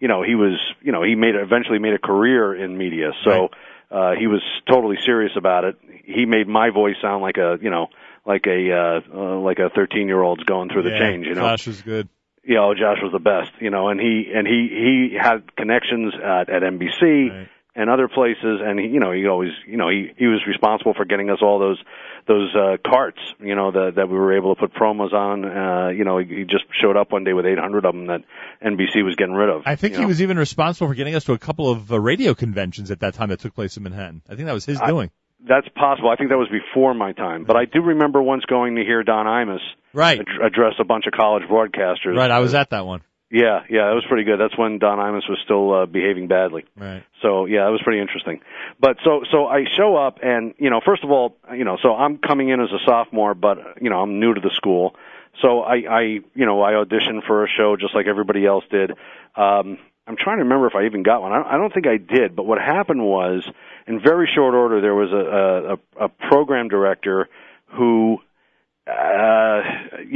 [0.00, 3.50] you know, he was, you know, he made eventually made a career in media, so
[3.90, 5.76] uh, he was totally serious about it.
[6.04, 7.88] He made my voice sound like a, you know,
[8.26, 11.26] like a uh, uh, like a 13 year old's going through the Yeah, change.
[11.26, 12.08] You know, Josh was good.
[12.44, 14.68] you know, Josh was the best, you know, and he and he
[15.10, 17.48] he had connections at at NBC Right.
[17.78, 20.92] And other places, and he, you know, he always, you know, he he was responsible
[20.94, 21.78] for getting us all those
[22.26, 25.44] those uh, carts, you know, that that we were able to put promos on.
[25.44, 28.20] Uh, you know, he, he just showed up one day with 800 of them that
[28.62, 29.62] NBC was getting rid of.
[29.64, 30.08] I think he know.
[30.08, 33.14] was even responsible for getting us to a couple of uh, radio conventions at that
[33.14, 34.22] time that took place in Manhattan.
[34.28, 35.10] I think that was his I- doing.
[35.48, 36.10] That's possible.
[36.10, 39.04] I think that was before my time, but I do remember once going to hear
[39.04, 39.60] Don Imus
[39.94, 40.18] Right.
[40.18, 42.16] ad- address a bunch of college broadcasters.
[42.16, 42.30] Right.
[42.30, 43.02] I was at that one.
[43.30, 44.40] Yeah, yeah, that was pretty good.
[44.40, 46.64] That's when Don Imus was still uh, behaving badly.
[46.76, 47.04] Right.
[47.20, 48.40] So yeah, that was pretty interesting.
[48.80, 51.94] But so so I show up and you know first of all you know so
[51.94, 54.96] I'm coming in as a sophomore, but you know I'm new to the school.
[55.42, 56.00] So I I
[56.34, 58.92] you know I auditioned for a show just like everybody else did.
[59.36, 61.32] Um, I'm trying to remember if I even got one.
[61.32, 62.34] I don't, I don't think I did.
[62.34, 63.46] But what happened was
[63.86, 67.28] in very short order there was a a, a program director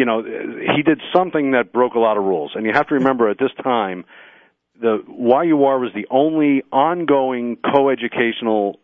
[0.02, 0.20] you know,
[0.76, 2.50] he did something that broke a lot of rules.
[2.56, 4.04] And you have to remember at this time,
[4.80, 8.80] the YUR was the only ongoing coeducational,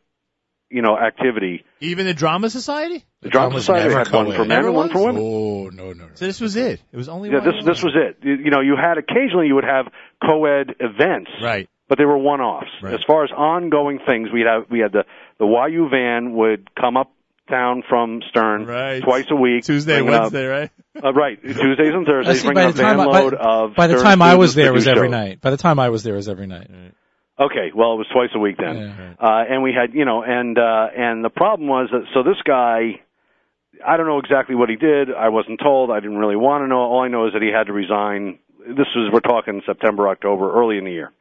[0.70, 1.64] you know, activity.
[1.80, 3.04] Even the Drama Society?
[3.22, 5.22] The Drama was Society never had one for men and one for women.
[5.24, 6.08] Oh no no no.
[6.14, 6.80] So this was it.
[6.92, 8.18] It was only Yeah, this one- this was it.
[8.22, 9.86] You you know, you had occasionally you would have
[10.24, 11.68] co-ed events, Right.
[11.88, 12.70] but they were one-offs.
[12.80, 12.94] Right.
[12.94, 15.04] As far as ongoing things, we have we had the
[15.40, 17.10] the YU van would come up
[17.50, 19.02] town from Stern Right.
[19.02, 20.70] twice a week, Tuesday, bring up- Wednesday, right?
[21.02, 23.74] Uh, right, Tuesdays and Thursdays, See, bringing by a the time I- by- load of.
[23.74, 25.12] By the Stern time I was there, it was every shows.
[25.12, 25.40] night.
[25.40, 26.70] By the time I was there, it was every night.
[27.40, 29.14] Okay, well, it was twice a week then, Yeah.
[29.20, 32.36] uh, and we had, you know, and uh, and the problem was that so this
[32.44, 33.00] guy,
[33.86, 35.14] I don't know exactly what he did.
[35.14, 35.92] I wasn't told.
[35.92, 36.78] I didn't really want to know.
[36.80, 38.40] All I know is that he had to resign.
[38.66, 41.12] This was we're talking September, October, early in the year.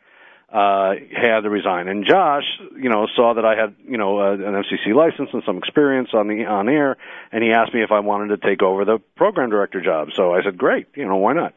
[0.49, 2.45] Uh, had to resign, and Josh,
[2.77, 6.11] you know, saw that I had, you know, uh, an FCC license and some experience
[6.13, 6.95] on the on air,
[7.33, 10.07] and he asked me if I wanted to take over the program director job.
[10.15, 11.53] So I said, great, you know, why not?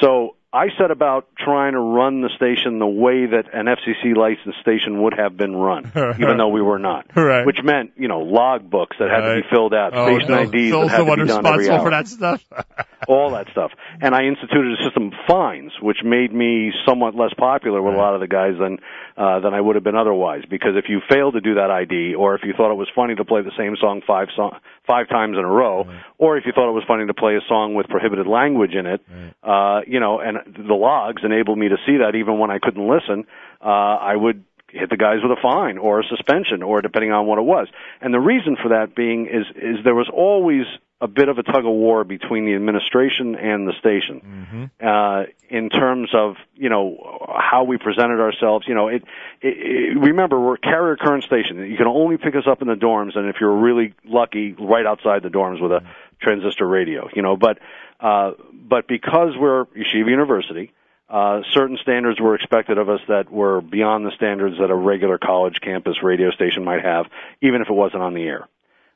[0.00, 4.60] So I set about trying to run the station the way that an FCC licensed
[4.60, 7.06] station would have been run, even though we were not.
[7.14, 7.46] Right.
[7.46, 10.40] Which meant, you know, log books that had to be filled out, Oh, station no.
[10.42, 12.44] IDs that had to be done every hour for that stuff.
[13.08, 13.70] all that stuff.
[14.00, 17.96] And I instituted a system of fines, which made me somewhat less popular with a
[17.96, 18.78] lot of the guys than
[19.16, 20.42] uh, than I would have been otherwise.
[20.50, 23.14] Because if you failed to do that ID, or if you thought it was funny
[23.14, 25.86] to play the same song five song, five times in a row,
[26.18, 28.86] or if you thought it was funny to play a song with prohibited language in
[28.86, 29.00] it,
[29.42, 32.86] uh, you know, and the logs enabled me to see that even when I couldn't
[32.86, 33.26] listen,
[33.60, 37.26] uh, I would hit the guys with a fine or a suspension or depending on
[37.26, 37.68] what it was.
[38.00, 40.64] And the reason for that being is is there was always
[41.02, 45.70] a bit of a tug of war between the administration and the station uh, in
[45.70, 48.66] terms of you know how we presented ourselves.
[48.68, 49.02] You know, it,
[49.40, 51.58] it, it remember we're a carrier current station.
[51.58, 54.84] You can only pick us up in the dorms, and if you're really lucky, right
[54.84, 55.80] outside the dorms with a
[56.20, 57.08] transistor radio.
[57.14, 57.58] You know, but
[58.00, 60.72] uh, but because we're Yeshiva University.
[61.08, 65.18] Uh, certain standards were expected of us that were beyond the standards that a regular
[65.18, 67.06] college campus radio station might have,
[67.42, 68.48] even if it wasn't on the air.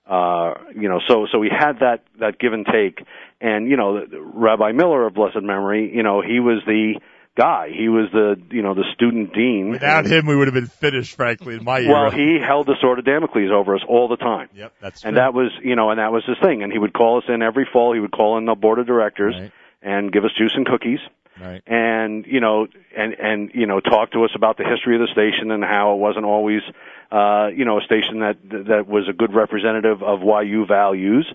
[0.07, 3.03] Uh, you know, so so we had that that give and take,
[3.40, 7.01] and you know, Rabbi Miller of blessed memory, you know, he was the
[7.37, 7.68] guy.
[7.77, 9.70] He was the you know the student dean.
[9.70, 11.92] Without him, we would have been finished, frankly, in my era.
[11.92, 14.49] Well, he held the sword of Damocles over us all the time.
[14.55, 15.09] Yep, that's true.
[15.09, 16.62] And that was, you know, and that was his thing.
[16.62, 17.92] And he would call us in every fall.
[17.94, 19.53] He would call in the board of directors Right.
[19.83, 21.01] and give us juice and cookies
[21.40, 21.62] Right.
[21.66, 25.12] and you know and and you know talk to us about the history of the
[25.12, 26.62] station and how it wasn't always
[27.11, 28.37] uh you know a station that
[28.68, 31.27] that was a good representative of YU values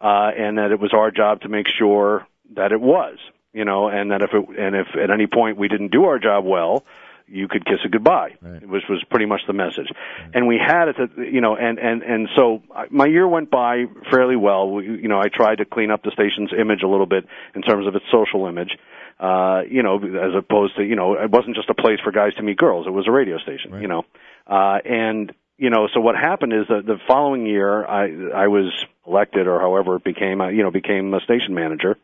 [0.00, 3.18] uh and that it was our job to make sure that it was
[3.52, 6.18] you know and that if it and if at any point we didn't do our
[6.18, 6.84] job well
[7.26, 8.66] you could kiss it goodbye Right.
[8.66, 9.88] which was pretty much the message
[10.34, 14.36] and we had it you know and and and so my year went by fairly
[14.36, 17.26] well we, you know I tried to clean up the station's image a little bit
[17.54, 18.76] in terms of its social image
[19.20, 22.32] Uh, you know, as opposed to, you know, it wasn't just a place for guys
[22.36, 22.86] to meet girls.
[22.86, 23.82] It was a radio station, Right.
[23.82, 24.02] you know.
[24.46, 28.70] Uh, and, you know, so what happened is that the following year I, I was
[29.04, 31.96] elected or however it became, you know, became a station manager.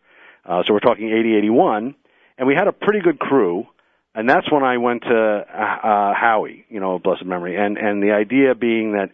[0.45, 1.95] Uh, so we're talking 80, 81.
[2.39, 3.67] And we had a pretty good crew.
[4.15, 7.57] And that's when I went to, uh, uh, Howie, you know, blessed memory.
[7.57, 9.11] And, and the idea being that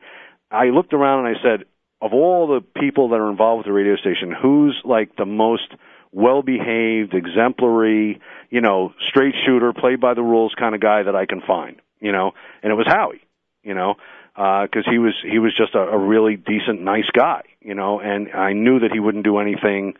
[0.50, 1.66] I looked around and I said,
[2.02, 5.68] of all the people that are involved with the radio station, who's like the most
[6.12, 11.14] well behaved, exemplary, you know, straight shooter, play by the rules kind of guy that
[11.14, 12.32] I can find, you know?
[12.62, 13.22] And it was Howie,
[13.62, 13.94] you know,
[14.34, 18.32] because he was he was just a, a really decent, nice guy, you know, and
[18.32, 19.94] I knew that he wouldn't do anything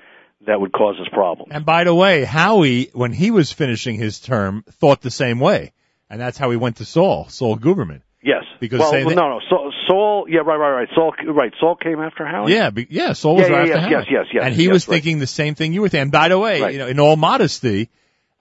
[0.47, 1.53] that would cause us problems.
[1.55, 5.73] And by the way, Howie, when he was finishing his term, thought the same way.
[6.09, 8.03] And that's how he went to Saul, Saul Guberman.
[8.23, 10.89] Yes, Because well, well, no, no, Saul, Saul, yeah, right, right, right.
[10.95, 11.53] Saul, right.
[11.59, 12.53] Saul came after Howie.
[12.53, 14.07] Yeah, be, yeah, Saul was Yeah, right yeah, after yes, Howie.
[14.11, 14.95] yes, yes, yes, And he yes, was right.
[14.97, 16.03] thinking the same thing you were thinking.
[16.03, 16.73] And by the way, Right.
[16.75, 17.89] you know, in all modesty,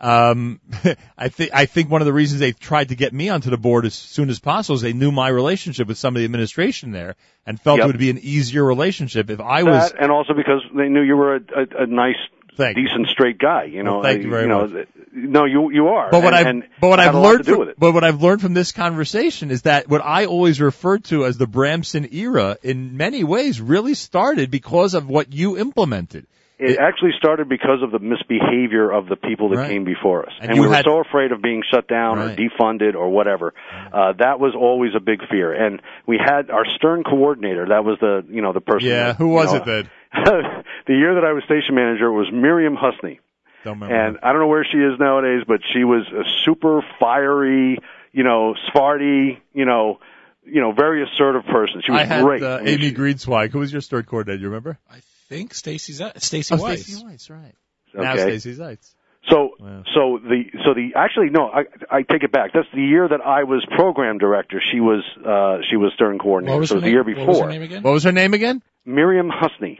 [0.02, 0.60] um,
[1.18, 3.58] I think I think one of the reasons they tried to get me onto the
[3.58, 6.92] board as soon as possible is they knew my relationship with some of the administration
[6.92, 7.84] there and felt Yep.
[7.84, 9.92] it would be an easier relationship if I was.
[10.00, 12.16] and also because they knew you were a, a, a nice,
[12.56, 12.88] Thank you.
[12.88, 13.64] decent, straight guy.
[13.66, 14.88] You know, Well, thank I- you very know, much.
[15.12, 16.12] No, you you are.
[16.12, 18.72] But what and, I've but what I've learned from, but what I've learned from this
[18.72, 23.60] conversation is that what I always referred to as the Bramson era in many ways
[23.60, 26.28] really started because of what you implemented.
[26.60, 29.70] It actually started because of the misbehavior of the people that Right.
[29.70, 32.18] came before us, And and, you we were had- so afraid of being shut down
[32.20, 32.32] Right.
[32.32, 33.54] or defunded or whatever.
[33.94, 37.68] Uh, that was always a big fear, and we had our stern coordinator.
[37.70, 38.90] That was the you know the person.
[38.90, 39.90] Yeah, that, who you was know, it then?
[40.88, 43.20] the year that I was station manager was Miriam Husney.
[43.64, 43.94] Don't remember.
[43.96, 47.78] and I don't know where she is nowadays, but she was a super fiery,
[48.14, 50.00] you know, Sparty, you know,
[50.46, 51.82] you know, very assertive person.
[51.86, 52.42] She was I had great.
[52.44, 53.52] uh, I mean, Amy she- Greenswag.
[53.52, 54.42] Who was your third coordinator?
[54.42, 54.78] You remember?
[54.90, 56.84] I think Stacy Stacy Oh, Weiss.
[56.84, 57.56] Stacey Weiss, right.
[57.94, 58.22] Now Okay.
[58.40, 58.94] Stacey Zeitz.
[59.30, 59.84] So, Wow.
[59.94, 62.52] so the so the actually no, I I take it back.
[62.54, 64.62] That's the year that I was program director.
[64.72, 66.54] She was uh she was stern coordinator.
[66.56, 66.94] What was so her the name?
[66.94, 67.84] year What was before, her name again?
[67.84, 68.62] What was her name again?
[68.86, 69.80] Miriam Husney.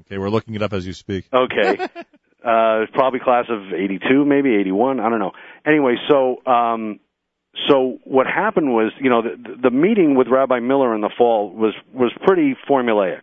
[0.00, 1.26] Okay, we're looking it up as you speak.
[1.32, 1.78] Okay.
[2.44, 5.00] uh, probably class of 82, maybe 81.
[5.00, 5.32] I don't know.
[5.66, 7.00] Anyway, so, um,
[7.68, 11.50] so what happened was, you know, the, the meeting with Rabbi Miller in the fall
[11.52, 13.22] was, was pretty formulaic.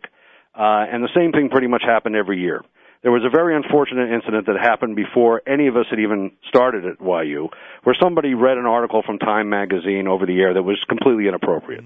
[0.57, 2.63] Uh, and the same thing pretty much happened every year.
[3.03, 6.83] There was a very unfortunate incident that happened before any of us had even started
[6.85, 7.49] at YU,
[7.83, 11.83] where somebody read an article from Time magazine over the air that was completely inappropriate.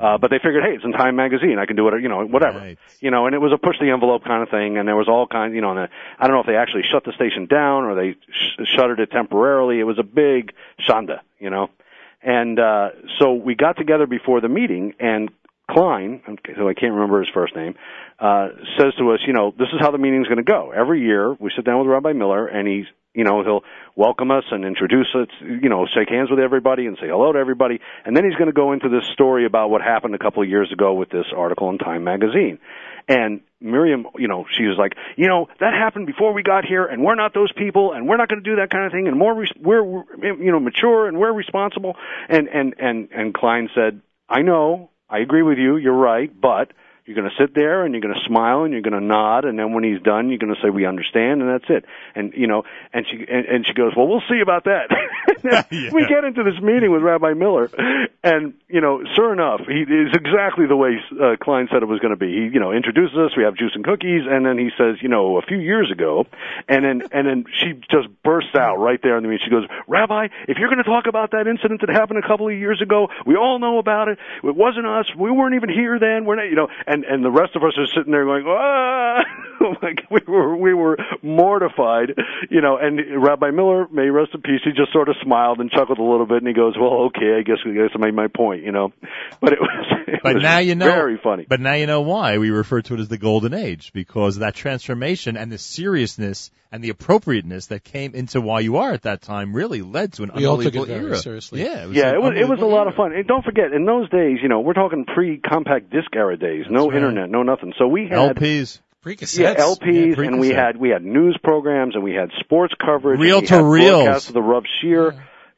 [0.00, 1.58] Uh, but they figured, hey, it's in Time magazine.
[1.58, 2.58] I can do it, you know, whatever.
[2.58, 2.78] Right.
[3.00, 5.08] You know, and it was a push the envelope kind of thing, and there was
[5.08, 7.46] all kinds, you know, and the, I don't know if they actually shut the station
[7.46, 9.78] down or they sh- shuttered it temporarily.
[9.78, 10.52] It was a big
[10.88, 11.70] shanda, you know.
[12.22, 15.30] And uh, so we got together before the meeting, and
[15.70, 16.20] Klein,
[16.56, 17.74] who I can't remember his first name,
[18.18, 18.48] uh,
[18.78, 20.72] says to us, you know, this is how the meeting's going to go.
[20.72, 23.62] Every year, we sit down with Rabbi Miller, and he's, you know, he'll
[23.96, 27.38] welcome us and introduce us, you know, shake hands with everybody and say hello to
[27.38, 30.42] everybody, and then he's going to go into this story about what happened a couple
[30.42, 32.58] of years ago with this article in Time magazine.
[33.08, 36.84] And Miriam, you know, she was like, you know, that happened before we got here,
[36.84, 39.08] and we're not those people, and we're not going to do that kind of thing,
[39.08, 41.96] and more, we're, you know, mature, and we're responsible.
[42.28, 46.72] And and and and Klein said, I know, I agree with you, you're right, but
[47.06, 49.44] you're going to sit there and you're going to smile and you're going to nod,
[49.44, 51.84] and then when he's done, you're going to say, "We understand," and that's it.
[52.14, 52.62] And you know,
[52.92, 54.88] and she and, and she goes, "Well, we'll see about that."
[55.44, 55.62] Yeah.
[55.92, 57.68] We get into this meeting with Rabbi Miller,
[58.22, 62.00] and you know, sure enough, he is exactly the way uh, Klein said it was
[62.00, 62.32] going to be.
[62.32, 63.36] He, you know, introduces us.
[63.36, 66.24] We have juice and cookies, and then he says, you know, a few years ago,
[66.66, 69.44] and then and then she just bursts out right there in the meeting.
[69.44, 72.48] She goes, Rabbi, if you're going to talk about that incident that happened a couple
[72.48, 74.18] of years ago, we all know about it.
[74.42, 75.06] It wasn't us.
[75.14, 76.24] We weren't even here then.
[76.24, 79.18] We're not, you know, and and the rest of us are sitting there going, ah,
[79.82, 82.10] like we were we were mortified,
[82.50, 82.76] you know.
[82.76, 85.98] And Rabbi Miller, may he rest in peace, he just sort of smiled and chuckled
[85.98, 88.28] a little bit, and he goes, well, okay, I guess I guess I made my
[88.28, 88.92] point, you know.
[89.40, 90.86] But it was, it But was now you know.
[90.86, 91.46] very funny.
[91.48, 94.54] But now you know why we refer to it as the golden age because that
[94.54, 99.22] transformation and the seriousness and the appropriateness that came into why you are at that
[99.22, 101.16] time really led to an We all took it unbelievable very era.
[101.18, 101.62] seriously.
[101.62, 103.12] Yeah, it was yeah, it was it was a unbelievable lot of fun.
[103.12, 106.83] And don't forget, in those days, you know, we're talking pre-compact disc era days, no
[106.90, 106.96] right.
[106.96, 107.72] internet, no nothing.
[107.78, 108.80] So we had LPs.
[109.02, 109.38] Pre-cassettes.
[109.38, 113.20] yeah LPs, Yeah, and we had we had news programs, and we had sports coverage,
[113.20, 114.04] real to real, reels.
[114.04, 115.14] broadcasts of the Rub Shear,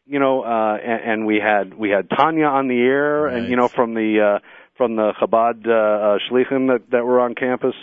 [0.06, 3.36] you know, uh, and, and we had we had Tanya on the air, Right.
[3.38, 4.38] and you know, from the uh,
[4.76, 7.74] from the Chabad uh, uh, shlichim that that were on campus.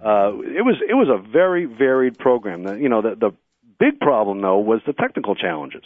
[0.00, 2.62] Uh, it was it was a very varied program.
[2.62, 3.30] The, you know, the the
[3.80, 5.82] big problem though was the technical challenges.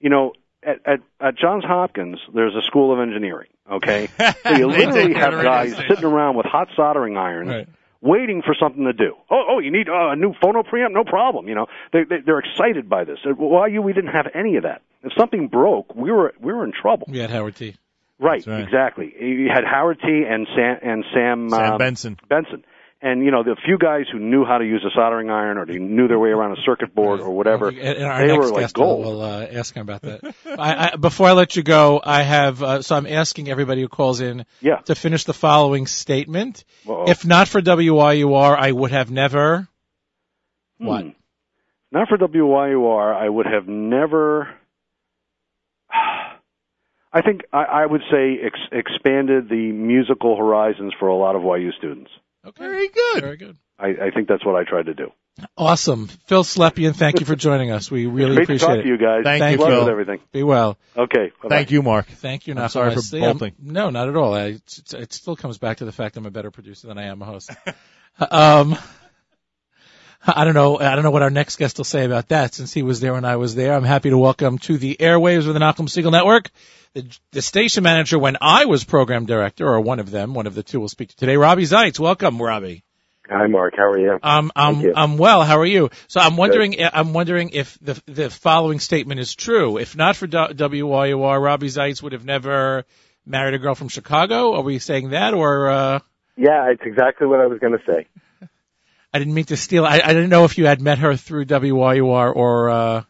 [0.00, 0.32] You know,
[0.66, 3.48] at at, at Johns Hopkins, there's a school of engineering.
[3.70, 4.08] Okay,
[4.42, 7.68] so you literally have guys sitting around with hot soldering irons Right.
[8.00, 9.14] waiting for something to do.
[9.30, 10.92] Oh, oh, you need uh, a new phono preamp?
[10.92, 11.48] No problem.
[11.48, 13.18] You know, they, they they're excited by this.
[13.24, 13.82] Why you?
[13.82, 14.82] We didn't have any of that.
[15.02, 17.06] If something broke, we were we were in trouble.
[17.10, 17.76] We had Howard T.
[18.18, 18.62] Right, right.
[18.62, 19.12] exactly.
[19.20, 20.24] You had Howard T.
[20.26, 22.18] and Sam and Sam, Sam um, Benson.
[22.28, 22.64] Benson.
[23.02, 25.66] And you know the few guys who knew how to use a soldering iron or
[25.66, 29.04] they knew their way around a circuit board or whatever, they were like gold.
[29.04, 30.34] will uh, ask him about that.
[30.46, 33.88] I, I, before I let you go, I have uh, so I'm asking everybody who
[33.88, 34.76] calls in Yeah.
[34.86, 36.64] to finish the following statement.
[36.88, 37.04] Uh-oh.
[37.10, 39.68] If not for WYUR, I would have never.
[40.78, 41.02] What?
[41.04, 41.08] Hmm.
[41.92, 44.48] Not for WYUR, I would have never.
[47.12, 51.42] I think I, I would say ex- expanded the musical horizons for a lot of
[51.42, 52.10] YU students.
[52.46, 52.62] Okay.
[52.64, 53.20] Very good.
[53.22, 53.56] Very good.
[53.78, 55.10] I, I think that's what I tried to do.
[55.56, 56.06] Awesome.
[56.06, 57.90] Phil Slepian, thank you for joining us.
[57.90, 58.82] We really Great to appreciate talk it.
[58.84, 59.22] to you guys.
[59.24, 60.20] Thank you, Good luck with everything.
[60.32, 60.78] Be well.
[60.96, 61.30] Okay.
[61.42, 61.48] bye-bye.
[61.50, 62.06] Thank you, Mark.
[62.06, 62.54] Thank you.
[62.54, 64.32] I'm Not sorry for for See, I'm- No, not at all.
[64.32, 67.04] I, it's, it still comes back to the fact I'm a better producer than I
[67.04, 67.50] am a host.
[68.30, 68.78] um,
[70.26, 70.78] I don't know.
[70.78, 72.54] I don't know what our next guest will say about that.
[72.54, 75.46] Since he was there when I was there, I'm happy to welcome to the airwaves
[75.46, 76.50] of the Nachum Segal Network
[76.96, 80.32] the, the station manager when I was program director, or one of them.
[80.32, 81.36] One of the two will speak to today.
[81.36, 82.00] Robbie Zeitz.
[82.00, 82.84] Welcome, Robbie.
[83.28, 83.74] Hi, Mark.
[83.76, 84.18] How are you?
[84.22, 84.92] Um, I'm, you.
[84.96, 85.42] I'm well.
[85.42, 85.90] How are you?
[86.08, 89.76] So I'm wondering, I'm wondering if the, the following statement is true.
[89.76, 92.84] If not for WYUR, Robbie Zeitz would have never
[93.26, 94.54] married a girl from Chicago.
[94.54, 95.98] Are we saying that or, uh,
[96.36, 98.06] Yeah, it's exactly what I was going to say.
[99.12, 99.84] I didn't mean to steal.
[99.84, 103.02] I, I didn't know if you had met her through WYUR or, uh,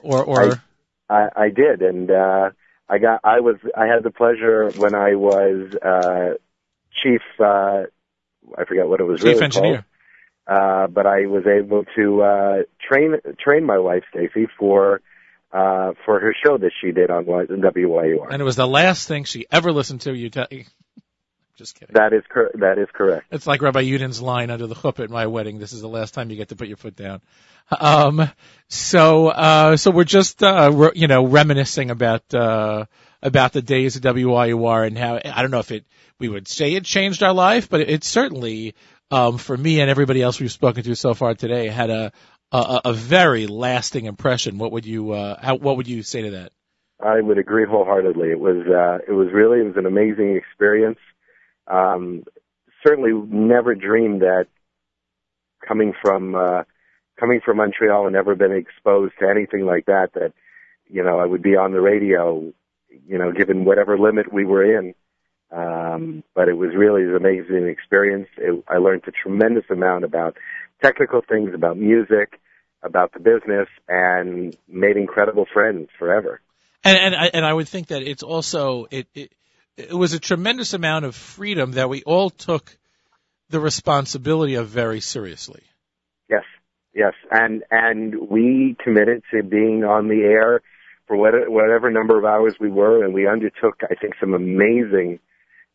[0.00, 0.62] or, or,
[1.10, 2.50] I, I did, and uh,
[2.88, 3.20] I got.
[3.24, 3.56] I was.
[3.76, 6.38] I had the pleasure when I was uh,
[7.02, 7.20] chief.
[7.38, 7.84] Uh,
[8.56, 9.20] I forget what it was.
[9.20, 9.72] chief really engineer.
[9.72, 9.84] Called.
[10.48, 15.02] Uh, but I was able to uh, train train my wife Stacy for
[15.52, 18.28] uh, for her show that she did on WYUR.
[18.30, 20.16] And it was the last thing she ever listened to.
[20.16, 20.46] You tell,
[21.58, 21.94] just kidding.
[21.94, 23.26] That is cor- that is correct.
[23.30, 25.58] It's like Rabbi Yudin's line under the chuppah at my wedding.
[25.58, 27.20] This is the last time you get to put your foot down.
[27.70, 28.30] Um,
[28.68, 32.86] so, uh, so we're just, uh, re- you know, reminiscing about, uh,
[33.20, 35.84] about the days of WYUR and how, I don't know if it,
[36.18, 38.74] we would say it changed our life, but it, certainly,
[39.10, 42.12] um, for me and everybody else we've spoken to so far today had a,
[42.52, 44.58] a, a very lasting impression.
[44.58, 46.52] What would you, uh, how, what would you say to that?
[47.00, 48.30] I would agree wholeheartedly.
[48.30, 50.98] It was uh, it was really it was an amazing experience.
[51.68, 52.24] Um,
[52.84, 54.46] certainly never dreamed that
[55.66, 56.62] coming from uh,
[57.18, 60.32] coming from Montreal and never been exposed to anything like that that
[60.88, 62.52] you know I would be on the radio.
[63.06, 64.94] You know, given whatever limit we were in.
[65.50, 68.28] Um, but it was really an amazing experience.
[68.36, 70.36] It, I learned a tremendous amount about
[70.82, 72.38] technical things, about music,
[72.82, 76.40] about the business, and made incredible friends forever.
[76.84, 79.32] And and I, and I would think that it's also it, it
[79.78, 82.76] it was a tremendous amount of freedom that we all took
[83.48, 85.62] the responsibility of very seriously.
[86.28, 86.44] Yes,
[86.94, 90.60] yes, and and we committed to being on the air
[91.06, 95.20] for what, whatever number of hours we were, and we undertook, I think, some amazing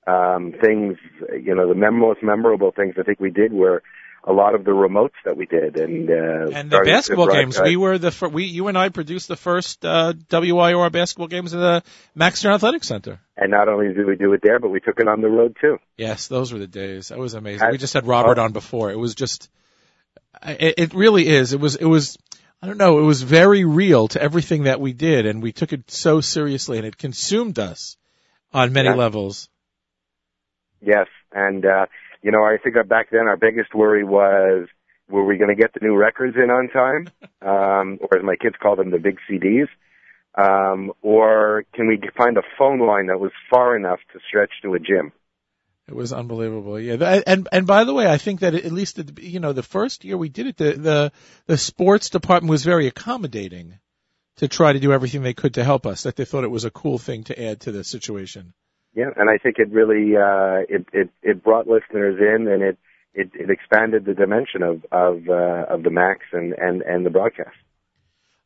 [0.06, 0.98] um, things.
[1.32, 3.82] You know, the most memorable things I think we did were
[4.26, 7.76] a lot of the remotes that we did, and uh, And the basketball games, we
[7.76, 11.60] were the fir- we you and I produced the first uh, WYUR basketball games in
[11.60, 11.84] the
[12.16, 13.20] Max Stern Athletic Center.
[13.36, 15.58] And not only did we do it there, but we took it on the road
[15.60, 15.78] too.
[15.98, 17.10] Yes, those were the days.
[17.10, 17.68] That was amazing.
[17.68, 18.92] I- We just had Robert on before.
[18.92, 19.50] It was just,
[20.42, 21.52] it, it really is.
[21.52, 22.18] It was, it was,
[22.62, 25.74] I don't know, it was very real to everything that we did and we took
[25.74, 27.98] it so seriously and it consumed us
[28.54, 28.96] on many Yeah.
[28.96, 29.50] levels.
[30.82, 31.86] Yes, and uh,
[32.24, 34.68] you know, I think that back then our biggest worry was
[35.10, 37.10] were we going to get the new records in on time,
[37.42, 39.68] um, or as my kids call them, the big CDs,
[40.36, 44.74] um, or can we find a phone line that was far enough to stretch to
[44.74, 45.12] a gym?
[45.88, 46.80] It was unbelievable.
[46.80, 47.22] Yeah.
[47.28, 50.06] And, and by the way, I think that at least, the, you know, the first
[50.06, 51.12] year we did it, the, the,
[51.46, 53.80] the sports department was very accommodating
[54.38, 56.64] to try to do everything they could to help us, that they thought it was
[56.64, 58.54] a cool thing to add to the situation.
[58.96, 62.77] Yeah, and I think it really uh, it, it it brought listeners in, and it
[63.13, 67.10] it, it expanded the dimension of of uh, of the Macs and and and the
[67.10, 67.56] broadcast.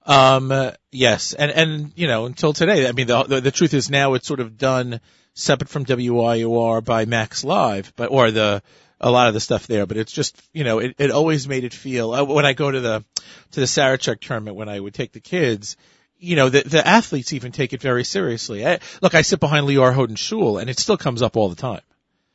[0.05, 3.73] Um, uh, yes, and and you know until today, I mean the, the the truth
[3.73, 5.01] is now it's sort of done
[5.33, 8.63] separate from WYUR by Macs Live, but or the
[8.99, 11.65] a lot of the stuff there, but it's just you know it it always made
[11.65, 13.03] it feel uh, when I go to the
[13.51, 15.75] to the Sarachek tournament when I would take the kids.
[16.20, 18.65] You know, the, the athletes even take it very seriously.
[18.65, 21.55] I, look, I sit behind Lior Hoden Shul and it still comes up all the
[21.55, 21.82] time.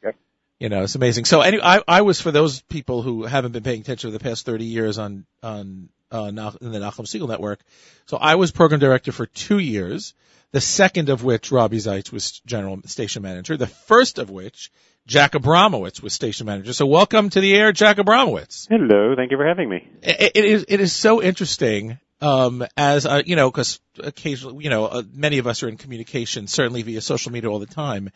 [0.04, 0.16] Yep.
[0.60, 1.24] You know, it's amazing.
[1.24, 4.22] So anyway, I, I was for those people who haven't been paying attention for the
[4.22, 7.60] past 30 years on, on, uh, in the Nachum Segal Network.
[8.06, 10.14] So I was program director for two years.
[10.52, 13.56] The second of which Robbie Zeitz was general station manager.
[13.56, 14.70] The first of which
[15.06, 16.72] Jack Abramowitz was station manager.
[16.72, 18.68] So welcome to the air, Jack Abramowitz.
[18.68, 19.88] Hello, thank you for having me.
[20.02, 24.70] it, it is it is so interesting um, as uh, you know, because occasionally, you
[24.70, 28.10] know, uh, many of us are in communication, certainly via social media all the time.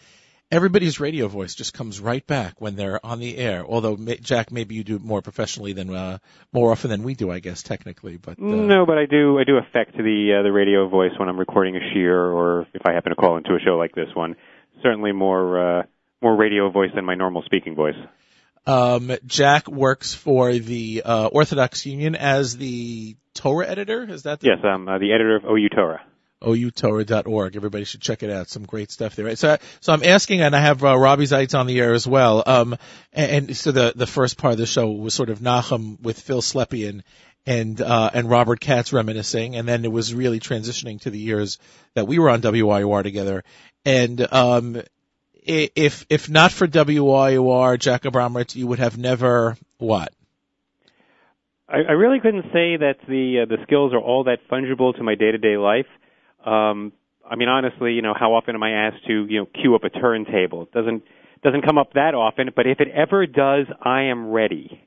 [0.48, 3.66] Everybody's radio voice just comes right back when they're on the air.
[3.66, 6.18] Although Jack, maybe you do it more professionally than uh,
[6.52, 8.16] more often than we do, I guess technically.
[8.16, 11.28] But uh, no, but I do I do affect the uh, the radio voice when
[11.28, 14.14] I'm recording a shiur or if I happen to call into a show like this
[14.14, 14.36] one.
[14.84, 15.82] Certainly more uh,
[16.22, 17.98] more radio voice than my normal speaking voice.
[18.66, 24.02] Um, Jack works for the uh, Orthodox Union as the Torah editor.
[24.02, 24.58] Is that the yes?
[24.64, 26.02] I'm uh, the editor of OU Torah.
[26.42, 27.56] OUTorah.org.
[27.56, 28.48] Everybody should check it out.
[28.48, 29.34] Some great stuff there.
[29.36, 32.42] So, so I'm asking, and I have uh, Robbie Zeitz on the air as well.
[32.46, 32.76] Um,
[33.12, 36.20] and, and so the the first part of the show was sort of Nachum with
[36.20, 37.02] Phil Slepian
[37.46, 41.58] and uh, and Robert Katz reminiscing, and then it was really transitioning to the years
[41.94, 43.44] that we were on WYUR together.
[43.84, 44.82] And um,
[45.46, 50.12] if if not for WYUR, Jack Abramowitz, you would have never what?
[51.68, 55.02] I, I really couldn't say that the uh, the skills are all that fungible to
[55.02, 55.86] my day to day life.
[56.44, 56.92] Um,
[57.28, 59.84] I mean, honestly, you know, how often am I asked to you know queue up
[59.84, 60.62] a turntable?
[60.62, 61.02] It doesn't
[61.42, 64.82] doesn't come up that often, but if it ever does, I am ready.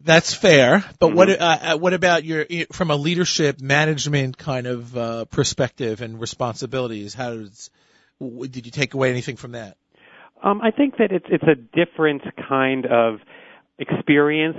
[0.00, 1.16] That's fair, but mm-hmm.
[1.16, 6.20] what uh, uh what about your from a leadership management kind of uh, perspective and
[6.20, 7.14] responsibilities?
[7.14, 7.70] How does
[8.20, 9.76] did you take away anything from that?
[10.42, 13.20] Um, I think that it's it's a different kind of
[13.78, 14.58] experience,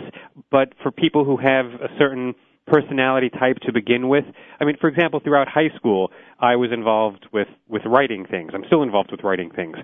[0.51, 2.33] but for people who have a certain
[2.67, 4.23] personality type to begin with.
[4.59, 8.51] I mean, for example, throughout high school, I was involved with with writing things.
[8.53, 9.77] I'm still involved with writing things.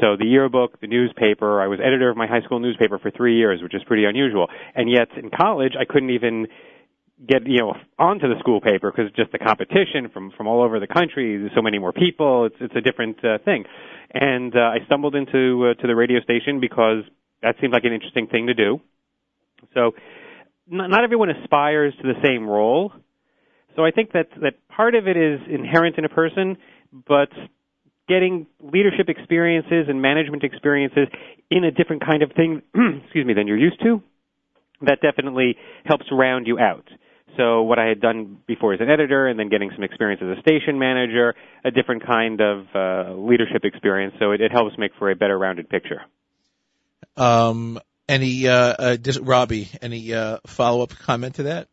[0.00, 3.36] So the yearbook, the newspaper, I was editor of my high school newspaper for 3
[3.36, 4.46] years, which is pretty unusual.
[4.74, 6.46] And yet in college, I couldn't even
[7.26, 10.80] get you know onto the school paper because just the competition from from all over
[10.80, 13.64] the country there's so many more people it's it's a different uh, thing.
[14.14, 17.04] And uh, I stumbled into uh, to the radio station because
[17.42, 18.80] that seemed like an interesting thing to do.
[19.74, 19.92] So
[20.68, 22.92] not, not everyone aspires to the same role.
[23.76, 26.56] So I think that that part of it is inherent in a person
[27.08, 27.30] but
[28.08, 31.08] getting leadership experiences and management experiences
[31.50, 32.62] in a different kind of thing
[33.04, 34.02] excuse me than you're used to
[34.82, 36.84] that definitely helps round you out.
[37.36, 40.36] So what I had done before as an editor, and then getting some experience as
[40.36, 44.14] a station manager, a different kind of uh, leadership experience.
[44.18, 46.02] So it, it helps make for a better rounded picture.
[47.16, 47.78] Um,
[48.08, 49.68] any uh, uh, Robbie?
[49.80, 51.68] Any uh, follow up comment to that?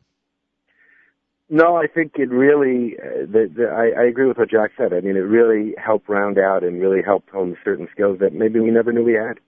[1.49, 2.95] No, I think it really.
[2.97, 4.93] Uh, the, the, I, I agree with what Jack said.
[4.93, 8.59] I mean, it really helped round out and really helped hone certain skills that maybe
[8.59, 9.39] we never knew we had.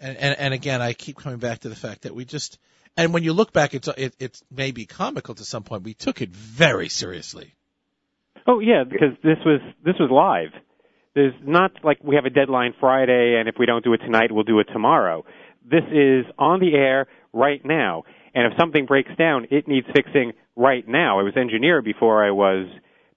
[0.00, 2.58] And, and and again, I keep coming back to the fact that we just
[2.96, 5.84] and when you look back, it's it, it may be comical to some point.
[5.84, 7.54] We took it very seriously.
[8.46, 10.60] Oh yeah, because this was this was live.
[11.14, 14.32] There's not like we have a deadline Friday, and if we don't do it tonight,
[14.32, 15.24] we'll do it tomorrow.
[15.64, 20.32] This is on the air right now, and if something breaks down, it needs fixing
[20.56, 21.20] right now.
[21.20, 22.66] I was engineer before I was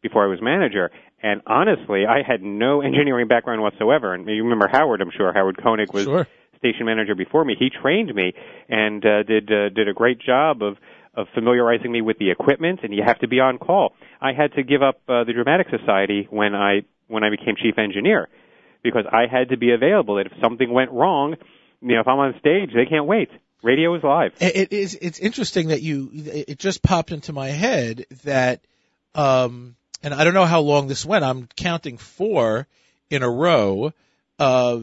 [0.01, 0.91] before I was manager,
[1.23, 4.13] and honestly, I had no engineering background whatsoever.
[4.13, 5.01] And you remember Howard?
[5.01, 6.27] I'm sure Howard Koenig was sure
[6.62, 8.34] station manager before me, he trained me
[8.70, 10.78] and uh, did uh, did a great job of
[11.14, 12.82] of familiarizing me with the equipment.
[12.84, 13.93] And you have to be on call.
[14.22, 17.78] I had to give up uh, the Dramatic Society when I when I became chief
[17.78, 18.30] engineer
[18.84, 20.16] because I had to be available.
[20.16, 21.36] That if something went wrong,
[21.82, 23.30] you know, if I'm on stage, they can't wait.
[23.64, 24.32] Radio is live.
[24.39, 24.97] It is.
[24.99, 26.09] It's interesting that you.
[26.14, 28.62] It just popped into my head that,
[29.14, 31.24] um, and I don't know how long this went.
[31.24, 32.68] I'm counting four
[33.12, 33.93] in a row.
[34.39, 34.80] Uh,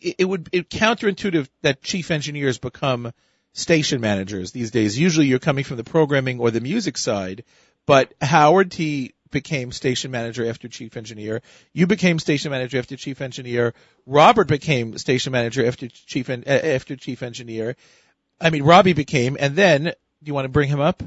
[0.00, 3.12] it would it counterintuitive that chief engineers become
[3.52, 4.98] station managers these days.
[4.98, 7.44] Usually you're coming from the programming or the music side,
[7.86, 11.42] but Howard T became station manager after chief engineer.
[11.72, 13.74] You became station manager after chief engineer.
[14.06, 17.76] Robert became station manager after chief en- after chief engineer.
[18.40, 19.92] I mean, Robbie became, and then do
[20.24, 21.02] you want to bring him up?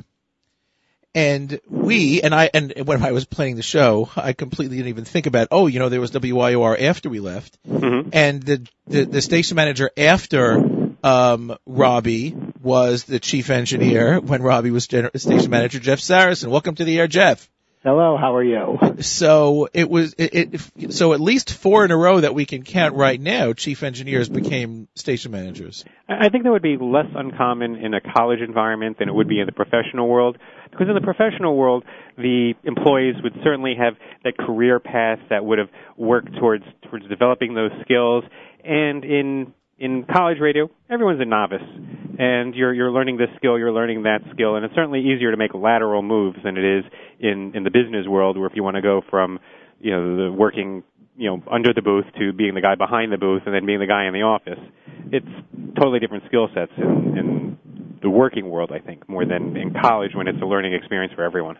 [1.16, 5.06] And we and I and when I was playing the show, I completely didn't even
[5.06, 5.50] think about.
[5.52, 8.10] Oh, you know, there was WYUR after we left, mm-hmm.
[8.14, 10.58] and the, the the station manager after
[11.04, 15.80] um, Robbie was the chief engineer when Robbie was gener- station manager.
[15.80, 17.48] Jeff Saracen, welcome to the air, Jeff.
[17.84, 18.80] Hello, how are you?
[19.02, 22.64] So it was it, it, so at least four in a row that we can
[22.64, 23.52] count right now.
[23.52, 25.84] Chief engineers became station managers.
[26.08, 29.42] I think that would be less uncommon in a college environment than it would be
[29.42, 30.38] in the professional world.
[30.74, 31.84] Because in the professional world,
[32.18, 33.94] the employees would certainly have
[34.24, 38.24] that career path that would have worked towards towards developing those skills.
[38.64, 41.62] And in in college radio, everyone's a novice,
[42.18, 45.38] and you're you're learning this skill, you're learning that skill, and it's certainly easier to
[45.38, 46.86] make lateral moves than it is
[47.20, 49.40] in in the business world, where if you want to go from
[49.80, 50.84] you know the working
[51.18, 53.80] you know under the booth to being the guy behind the booth and then being
[53.80, 54.60] the guy in the office,
[55.12, 55.28] it's
[55.78, 57.43] totally different skill sets in, in
[58.04, 61.24] the working world, I think, more than in college when it's a learning experience for
[61.24, 61.58] everyone.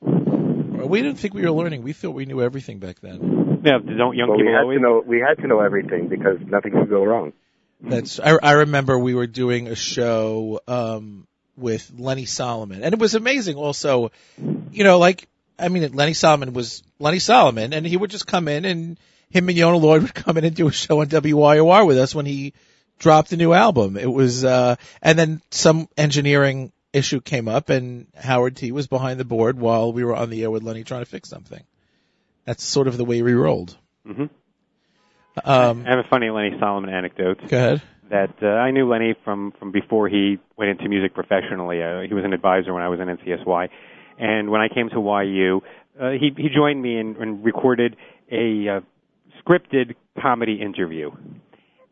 [0.00, 1.82] We didn't think we were learning.
[1.82, 3.60] We thought we knew everything back then.
[3.64, 4.78] Yeah, don't young well, people we had always?
[4.78, 7.32] to know we had to know everything because nothing could go wrong.
[7.80, 13.00] That's I, I remember we were doing a show um with Lenny Solomon, and it
[13.00, 13.56] was amazing.
[13.56, 14.12] Also,
[14.70, 18.48] you know, like I mean, Lenny Solomon was Lenny Solomon, and he would just come
[18.48, 18.98] in, and
[19.30, 22.14] him and Yona Lloyd would come in and do a show on WYUR with us
[22.14, 22.54] when he
[22.98, 23.96] dropped a new album.
[23.96, 29.20] It was, uh, and then some engineering issue came up, and Howard T was behind
[29.20, 31.62] the board while we were on the air with Lenny trying to fix something.
[32.44, 33.76] That's sort of the way we rolled.
[34.06, 34.24] hmm
[35.44, 37.40] Um, I have a funny Lenny Solomon anecdote.
[37.48, 37.82] go ahead.
[38.10, 41.82] that uh, I knew Lenny from from before he went into music professionally.
[41.82, 43.68] Uh, he was an advisor when I was in NCSY,
[44.18, 45.60] and when I came to YU,
[46.00, 47.96] uh, he he joined me and, and recorded
[48.30, 48.80] a uh,
[49.42, 51.10] scripted comedy interview,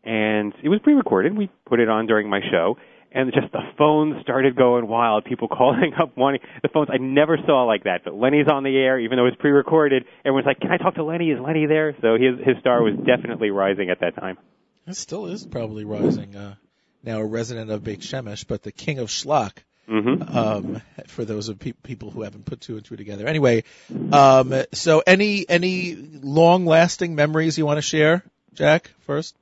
[0.05, 1.37] and it was pre-recorded.
[1.37, 2.77] We put it on during my show.
[3.11, 5.23] And just the phones started going wild.
[5.23, 6.89] People calling up, wanting the phones.
[6.91, 8.01] I never saw like that.
[8.03, 10.03] But Lenny's on the air, even though it's pre-recorded.
[10.25, 11.31] Everyone's like, "Can I talk to Lenny?
[11.31, 14.37] Is Lenny there?" So his his star was definitely rising at that time.
[14.85, 16.35] It still is probably rising.
[16.35, 16.55] Uh,
[17.03, 19.59] now a resident of Beit Shemesh, but the king of schlock.
[19.87, 23.27] hmm Um, for those of pe- people who haven't put two and two together.
[23.27, 23.63] Anyway,
[24.11, 28.23] um, so any any long lasting memories you want to share,
[28.55, 28.91] Jack?
[29.07, 29.37] First.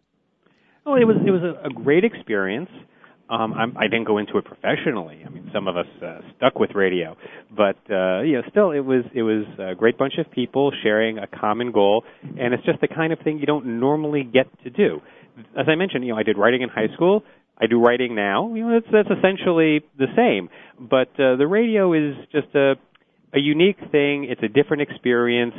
[0.86, 2.70] Oh, it was it was a, a great experience.
[3.30, 5.24] Um, I'm, I didn't go into it professionally.
[5.26, 7.16] I mean, some of us uh, stuck with radio,
[7.56, 11.18] but uh, you know, still, it was it was a great bunch of people sharing
[11.18, 14.70] a common goal, and it's just the kind of thing you don't normally get to
[14.70, 15.00] do.
[15.58, 17.24] As I mentioned, you know, I did writing in high school.
[17.58, 18.54] I do writing now.
[18.54, 22.74] You know, that's that's essentially the same, but uh, the radio is just a
[23.34, 24.26] a unique thing.
[24.30, 25.56] It's a different experience.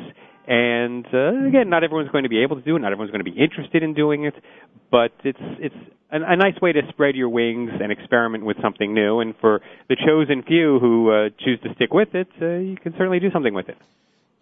[0.47, 2.81] And uh, again, not everyone's going to be able to do it.
[2.81, 4.35] Not everyone's going to be interested in doing it,
[4.91, 5.75] but it's it's
[6.11, 9.21] a, a nice way to spread your wings and experiment with something new.
[9.21, 12.93] And for the chosen few who uh, choose to stick with it, uh, you can
[12.93, 13.79] certainly do something with it.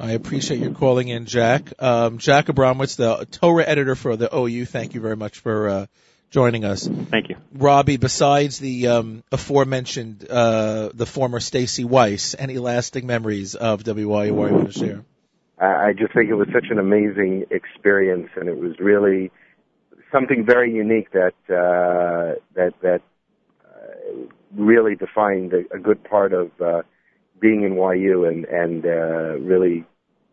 [0.01, 1.73] I appreciate your calling in, Jack.
[1.79, 4.65] Um, Jack Abramowitz, the Torah editor for the OU.
[4.67, 5.87] Thank you very much for uh,
[6.31, 6.89] joining us.
[6.89, 7.37] Thank you.
[7.53, 14.27] Robbie, besides the um, aforementioned, uh, the former Stacy Weiss, any lasting memories of WYUR
[14.27, 15.05] you want to share?
[15.63, 19.31] I just think it was such an amazing experience, and it was really
[20.11, 23.01] something very unique that uh, that that
[23.65, 26.83] uh, really defined a, a good part of uh,
[27.41, 29.85] being in YU, and and uh, really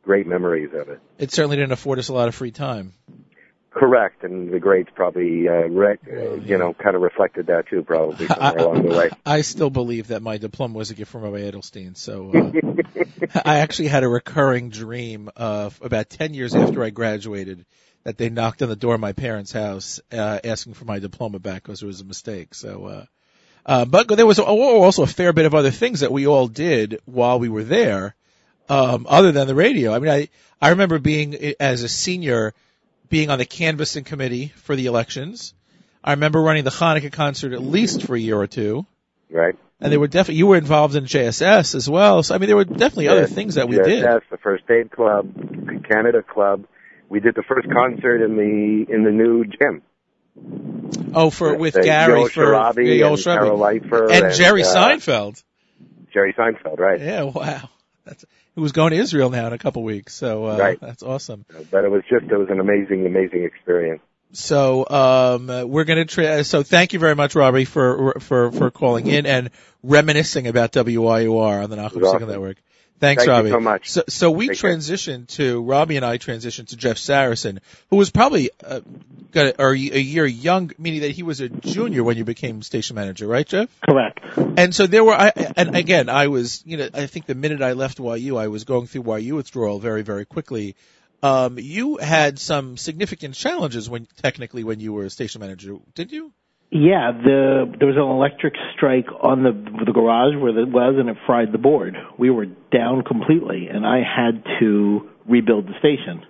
[0.03, 0.99] great memories of it.
[1.19, 2.93] It certainly didn't afford us a lot of free time.
[3.71, 6.35] Correct, and the grades probably, uh, rec- uh, yeah.
[6.37, 9.09] you know, kind of reflected that too, probably somewhere along the way.
[9.25, 11.95] I still believe that my diploma was a gift from Rabbi Edelstein.
[11.95, 17.63] So uh, I actually had a recurring dream of about 10 years after I graduated
[18.03, 21.37] that they knocked on the door of my parents' house uh, asking for my diploma
[21.37, 22.55] back because it was a mistake.
[22.55, 23.05] So, uh,
[23.65, 27.01] uh, but there was also a fair bit of other things that we all did
[27.05, 28.15] while we were there,
[28.67, 29.93] um, other than the radio.
[29.93, 32.55] I mean, I, I remember being, as a senior,
[33.09, 35.53] being on the canvassing committee for the elections.
[36.03, 38.85] I remember running the Hanukkah concert at least for a year or two.
[39.29, 39.55] right?
[39.81, 42.21] And there were definitely, you were involved in JSS as well.
[42.23, 43.99] So, I mean, there were definitely other things that we yes, did.
[44.01, 45.33] Yes, the First Aid Club,
[45.87, 46.65] Canada Club.
[47.07, 49.81] We did the first concert in the in the new gym.
[51.15, 53.23] Oh, for, with Uh, Gary, for, Sharabi yeah, Joel and.
[53.23, 55.43] Carol Leifer and Jerry uh, Seinfeld.
[56.13, 56.99] Jerry Seinfeld, right?
[56.99, 57.69] Yeah, wow.
[58.05, 58.25] That's,
[58.59, 60.13] who was going to Israel now in a couple weeks.
[60.13, 60.79] So, uh, Right.
[60.81, 61.45] that's awesome.
[61.71, 64.01] But it was just it was an amazing, amazing experience.
[64.33, 68.51] So, um, uh, we're going to try, so thank you very much, Robbie, for, for,
[68.51, 69.49] for calling in and
[69.81, 72.29] reminiscing about WYUR on the Nachum awesome.
[72.29, 72.57] Network.
[72.99, 73.49] Thanks, Thank you Robbie.
[73.51, 73.89] so much.
[73.89, 74.75] So, so we Take care.
[74.75, 78.81] transitioned to, Robbie and I transitioned to Jeff Saracen, who was probably, uh,
[79.31, 82.61] got a, or a year young, meaning that he was a junior when you became
[82.61, 83.69] station manager, right, Jeff?
[83.87, 84.19] Correct.
[84.57, 87.61] And so there were, I, and again, I was, you know, I think the minute
[87.61, 90.75] I left YU, I was going through YU withdrawal very, very quickly.
[91.23, 96.11] Um, you had some significant challenges when, technically, when you were a station manager, did
[96.11, 96.31] you?
[96.71, 99.51] Yeah, the there was an electric strike on the
[99.85, 101.95] the garage where it was, and it fried the board.
[102.17, 106.25] We were down completely, and I had to rebuild the station.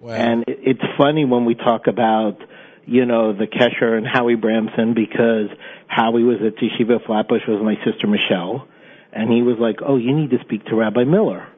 [0.00, 0.12] Wow.
[0.12, 2.38] And it, it's funny when we talk about,
[2.84, 5.48] you know, the Kesher and Howie Bramson because
[5.86, 8.68] Howie was at Yeshiva Flatbush with my sister Michelle,
[9.14, 11.48] and he was like, "Oh, you need to speak to Rabbi Miller."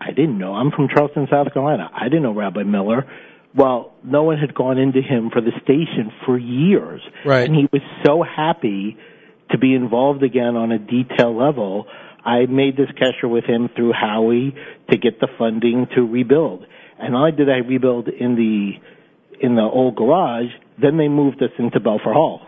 [0.00, 0.54] I didn't know.
[0.54, 1.90] I'm from Charleston, South Carolina.
[1.92, 3.06] I didn't know Rabbi Miller,
[3.56, 7.00] Well, no one had gone into him for the station for years.
[7.24, 7.48] Right.
[7.48, 8.96] And he was so happy
[9.50, 11.86] to be involved again on a detail level.
[12.24, 14.54] I made this kesher with him through Howie
[14.90, 16.66] to get the funding to rebuild.
[16.98, 18.72] And not only did I rebuild in the
[19.38, 20.50] in the old garage,
[20.80, 22.40] then they moved us into Belfer Hall.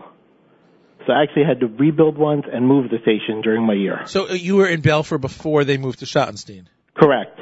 [1.05, 4.01] So I actually had to rebuild once and move the station during my year.
[4.05, 6.65] So uh, you were in Belfer before they moved to Schottenstein.
[6.95, 7.39] Correct.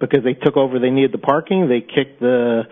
[0.00, 1.68] Because they took over, they needed the parking.
[1.68, 2.62] They kicked the,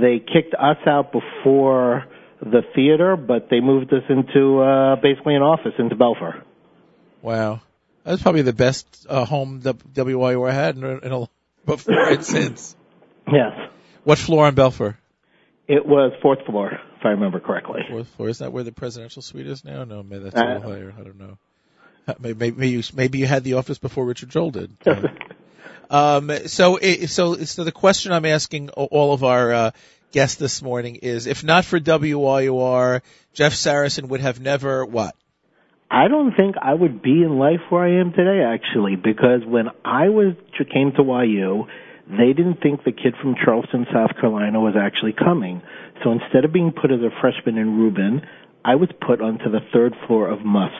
[0.00, 2.04] they kicked us out before
[2.40, 6.42] the theater, but they moved us into uh, basically an office into Belfer.
[7.22, 7.60] Wow,
[8.04, 11.28] that's probably the best uh, home W- WYUR had in a, in a,
[11.66, 12.76] before and since.
[13.32, 13.52] Yes,
[14.02, 14.96] What floor on Belfer?
[15.68, 17.82] it was fourth floor, if I remember correctly.
[17.88, 18.28] Fourth floor.
[18.28, 19.84] Is that where the presidential suite is now?
[19.84, 20.92] No, maybe that's Uh, a little higher.
[20.98, 21.38] I don't know.
[22.08, 24.76] Uh, Maybe, maybe you maybe you had the office before Richard Joel did.
[25.92, 29.70] Um, so it, so so the question I'm asking all of our uh,
[30.10, 33.02] guests this morning is: if not for WYUR,
[33.34, 35.14] Jeff Saracen would have never what?
[35.90, 39.68] I don't think I would be in life where I am today, actually, because when
[39.84, 40.32] I was
[40.72, 41.66] came to YU,
[42.08, 45.60] they didn't think the kid from Charleston, South Carolina, was actually coming.
[46.02, 48.22] So instead of being put as a freshman in Rubin,
[48.64, 50.72] I was put onto the third floor of Muss.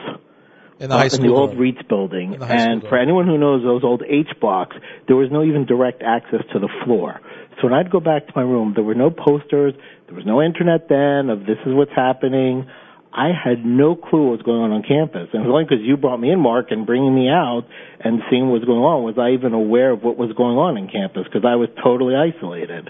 [0.79, 1.57] In the uh, in the old.
[1.57, 2.33] Reeds building.
[2.33, 4.75] In the high And for anyone who knows those old H blocks,
[5.07, 7.21] there was no even direct access to the floor.
[7.61, 9.73] So when I'd go back to my room, there were no posters,
[10.07, 12.65] there was no internet then of this is what's happening.
[13.13, 15.29] I had no clue what was going on on campus.
[15.33, 17.63] And it was only because you brought me in, Mark, and bringing me out
[17.99, 20.77] and seeing what was going on was I even aware of what was going on
[20.77, 22.89] in campus because I was totally isolated.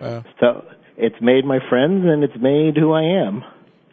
[0.00, 0.24] Wow.
[0.40, 0.64] So
[0.96, 3.44] it's made my friends and it's made who I am.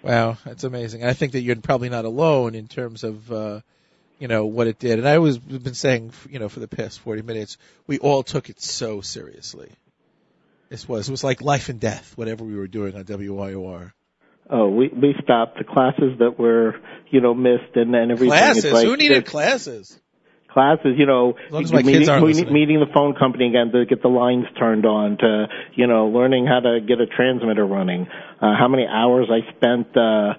[0.05, 1.03] Wow, that's amazing.
[1.03, 3.61] I think that you're probably not alone in terms of, uh,
[4.19, 4.99] you know, what it did.
[4.99, 8.21] And I always have been saying, you know, for the past 40 minutes, we all
[8.21, 9.71] took it so seriously.
[10.69, 13.93] This was, it was like life and death, whatever we were doing on WYUR.
[14.47, 16.75] Oh, we we stopped the classes that were
[17.09, 18.29] you know missed and and everything.
[18.29, 18.71] Classes?
[18.71, 19.99] like- Who needed classes?
[20.55, 20.95] Classes?
[20.97, 25.17] You know, meeting, meeting, meeting the phone company again to get the lines turned on,
[25.19, 28.07] to you know, learning how to get a transmitter running.
[28.41, 29.95] Uh, how many hours I spent.
[29.95, 30.33] uh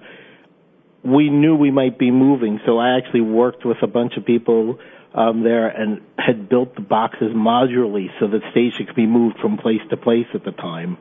[1.03, 4.79] we knew we might be moving, so I actually worked with a bunch of people
[5.13, 9.57] um, there and had built the boxes modularly so that station could be moved from
[9.57, 10.97] place to place at the time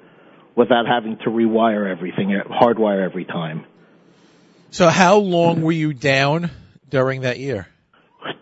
[0.55, 3.67] without having to rewire everything, hardwire every time.
[4.71, 6.51] So how long were you down
[6.89, 7.67] during that year?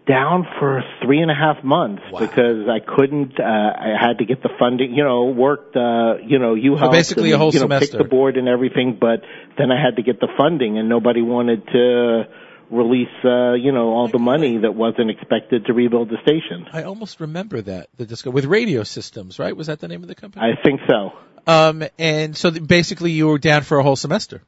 [0.06, 2.20] Down for three and a half months Wow.
[2.20, 3.40] because I couldn't.
[3.40, 4.94] Uh, I had to get the funding.
[4.94, 5.76] You know, worked.
[5.76, 6.92] Uh, you know, you helped.
[6.92, 7.98] basically and, a whole you know, semester.
[7.98, 9.22] Picked the board and everything, but
[9.58, 12.24] then I had to get the funding, and nobody wanted to
[12.70, 13.08] release.
[13.24, 16.66] Uh, you know, all the money that wasn't expected to rebuild the station.
[16.72, 19.56] I almost remember that the disco with radio systems, right?
[19.56, 20.44] Was that the name of the company?
[20.44, 21.12] I think so.
[21.46, 24.42] Um, and so basically you were down for a whole semester.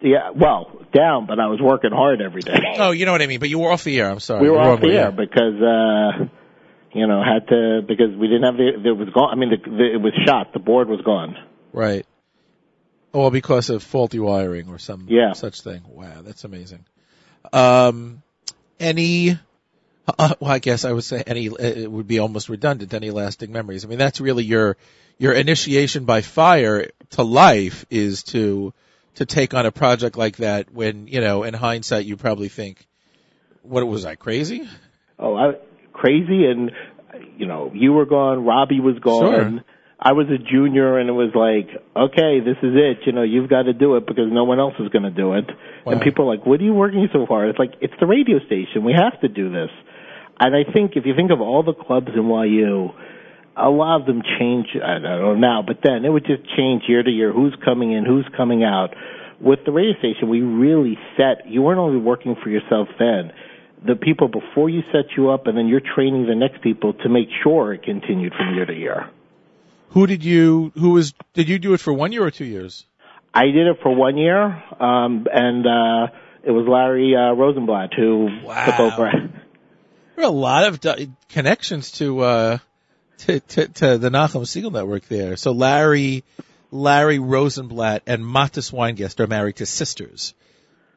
[0.00, 2.58] Yeah, well, down, but I was working hard every day.
[2.78, 3.40] Oh, you know what I mean.
[3.40, 4.10] But you were off the air.
[4.10, 4.42] I'm sorry.
[4.42, 6.24] we were off the way, air because uh
[6.92, 9.30] you know had to because we didn't have the it was gone.
[9.32, 10.52] I mean, the, the, it was shot.
[10.52, 11.36] The board was gone.
[11.72, 12.04] Right.
[13.12, 15.32] Or because of faulty wiring or some Yeah.
[15.32, 15.82] such thing.
[15.88, 16.84] Wow, that's amazing.
[17.52, 18.22] Um,
[18.78, 19.38] any,
[20.18, 23.10] uh, well, I guess I would say any, uh, it would be almost redundant, any
[23.10, 23.84] lasting memories.
[23.84, 24.76] I mean, that's really your,
[25.18, 28.74] your initiation by fire to life is to,
[29.16, 32.86] to take on a project like that when, you know, in hindsight, you probably think,
[33.62, 34.68] what was I crazy?
[35.18, 35.54] Oh, I,
[35.92, 36.70] crazy, and
[37.36, 38.44] you know, you were gone.
[38.44, 39.58] Robbie was gone.
[39.58, 39.64] Sure.
[39.98, 43.06] I was a junior, and it was like, okay, this is it.
[43.06, 45.32] You know, you've got to do it because no one else is going to do
[45.32, 45.46] it.
[45.84, 45.92] Wow.
[45.92, 47.48] And people are like, what are you working so hard?
[47.48, 48.84] It's like it's the radio station.
[48.84, 49.70] We have to do this.
[50.38, 52.90] And I think if you think of all the clubs in YU,
[53.56, 54.66] a lot of them change.
[54.76, 57.32] I don't know now, but then it would just change year to year.
[57.32, 58.04] Who's coming in?
[58.04, 58.94] Who's coming out?
[59.40, 61.48] With the radio station, we really set.
[61.48, 63.32] You weren't only working for yourself then.
[63.86, 67.08] The people before you set you up, and then you're training the next people to
[67.08, 69.10] make sure it continued from year to year.
[69.90, 72.84] Who did you, who was, did you do it for one year or two years?
[73.34, 74.42] I did it for one year,
[74.80, 78.64] um, and uh, it was Larry uh, Rosenblatt who Wow.
[78.64, 79.10] took over.
[80.16, 80.80] There are a lot of
[81.28, 82.58] connections to, uh,
[83.18, 85.36] to, to, to the Nachum Segal Network there.
[85.36, 86.24] So Larry,
[86.70, 90.34] Larry Rosenblatt and Matis Weingast are married to sisters.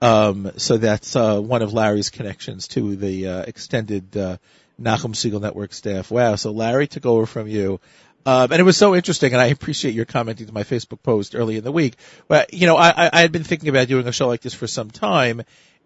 [0.02, 4.38] Um, so that's, uh, one of Larry's connections to the, uh, extended, uh,
[4.82, 6.10] Nachum Segal Network staff.
[6.10, 6.36] Wow.
[6.36, 7.80] So Larry took over from you.
[8.26, 11.36] Um, and it was so interesting, and I appreciate your commenting to my Facebook post
[11.36, 11.96] early in the week.
[12.28, 14.68] But you know, I, I had been thinking about doing a show like this for
[14.68, 15.42] some time,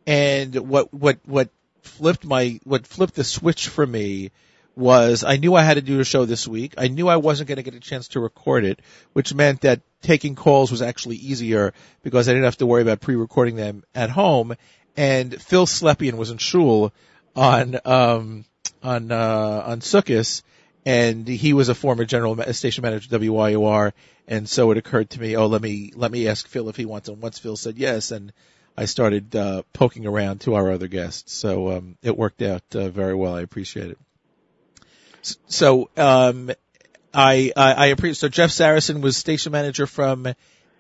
[0.08, 1.50] and what what what
[1.84, 4.32] flipped my what flipped the switch for me
[4.76, 6.76] was I knew I had to do a show this week.
[6.78, 8.80] I knew I wasn't going to get a chance to record it,
[9.14, 13.02] which meant that taking calls was actually easier because I didn't have to worry about
[13.02, 14.56] pre-recording them at home.
[14.96, 16.94] And Phil Slepian was in shul
[17.36, 18.46] on um,
[18.82, 20.44] on uh, on Sukkot,
[20.86, 23.94] and he was a former general station manager at WYUR,
[24.28, 26.86] and so it occurred to me, oh, let me let me ask Phil if he
[26.86, 27.10] wants.
[27.10, 28.34] And once Phil said yes, and
[28.78, 32.90] I started uh, poking around to our other guests, so um, it worked out uh,
[32.90, 33.36] very well.
[33.36, 33.98] I appreciate it.
[35.48, 36.52] So um,
[37.14, 38.18] I, I I appreciate.
[38.18, 40.28] So Jeff Saracen was station manager from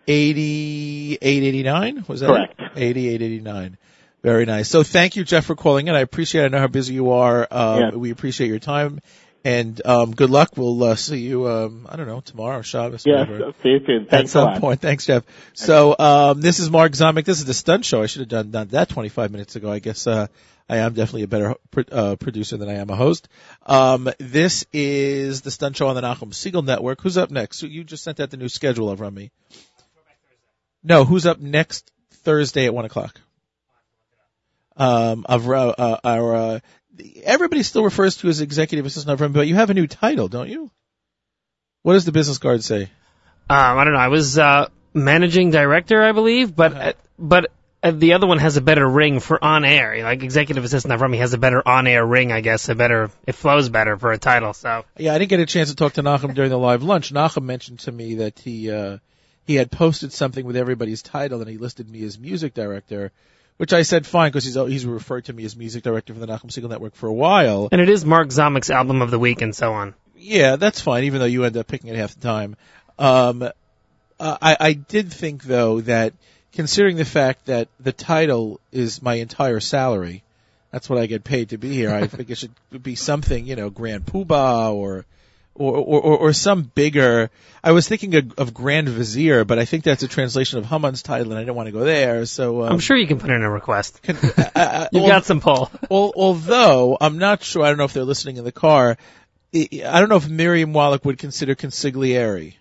[0.07, 2.05] 88, 89?
[2.07, 2.59] Was that Correct.
[2.59, 2.71] It?
[2.81, 3.77] 88, 89.
[4.21, 4.69] Very nice.
[4.69, 5.95] So thank you, Jeff, for calling in.
[5.95, 6.43] I appreciate.
[6.43, 6.45] it.
[6.45, 7.47] I know how busy you are.
[7.51, 7.89] Um, Yeah.
[7.91, 9.01] We appreciate your time,
[9.43, 10.51] and um, good luck.
[10.55, 11.47] We'll uh, see you.
[11.49, 13.05] Um, I don't know tomorrow, Shabbos.
[13.05, 13.53] Yes, whatever.
[13.61, 14.03] see you soon.
[14.03, 14.79] At Thanks a some point.
[14.79, 15.23] Thanks, Jeff.
[15.53, 17.25] So um, this is Mark Zomick.
[17.25, 18.01] This is the Stunt Show.
[18.01, 19.69] I should have done, done that 25 minutes ago.
[19.69, 20.27] I guess uh,
[20.69, 21.55] I am definitely a better
[21.91, 23.27] uh, producer than I am a host.
[23.65, 27.01] Um, this is the Stunt Show on the Nachum Segal Network.
[27.01, 27.57] Who's up next?
[27.57, 29.31] So you just sent out the new schedule over on me.
[30.83, 33.19] No, who's up next Thursday at one o'clock?
[34.75, 36.59] Um, of uh, uh, our uh,
[37.23, 40.27] everybody still refers to as executive assistant of Remy, but you have a new title,
[40.27, 40.71] don't you?
[41.83, 42.83] What does the business card say?
[43.49, 43.99] Um, I don't know.
[43.99, 47.51] I was uh, managing director, I believe, but uh, but
[47.91, 50.01] the other one has a better ring for on air.
[50.03, 52.69] Like executive assistant of Rummy has a better on air ring, I guess.
[52.69, 54.53] A better, it flows better for a title.
[54.53, 57.13] So Yeah, I didn't get a chance to talk to Nachum during the live lunch.
[57.13, 58.99] Nachum mentioned to me that he uh,
[59.45, 63.11] he had posted something with everybody's title, and he listed me as music director,
[63.57, 66.27] which I said fine because he's he's referred to me as music director for the
[66.27, 67.67] Nachum Segal Network for a while.
[67.71, 69.93] and it is Mark Zomick's album of the week and so on.
[70.15, 72.55] Yeah, that's fine, even though you end up picking it half the time.
[72.97, 73.43] Um,
[74.19, 76.13] uh, I, I did think though that
[76.53, 80.23] considering the fact that the title is my entire salary,
[80.71, 81.93] that's what I get paid to be here.
[81.93, 82.51] I think it should
[82.81, 85.05] be something, you know, Grand Poobah or,
[85.55, 87.29] or, or, or, or some bigger.
[87.63, 91.03] I was thinking of, of Grand Vizier, but I think that's a translation of Haman's
[91.03, 92.25] title, and I didn't want to go there.
[92.25, 94.01] So um, I'm sure you can put in a request.
[94.01, 95.69] can, uh, uh, You've al- got some pull.
[95.91, 98.97] al- although I'm not sure, I don't know if they're listening in the car.
[99.55, 102.55] I I don't know if Miriam Wallach would consider consigliere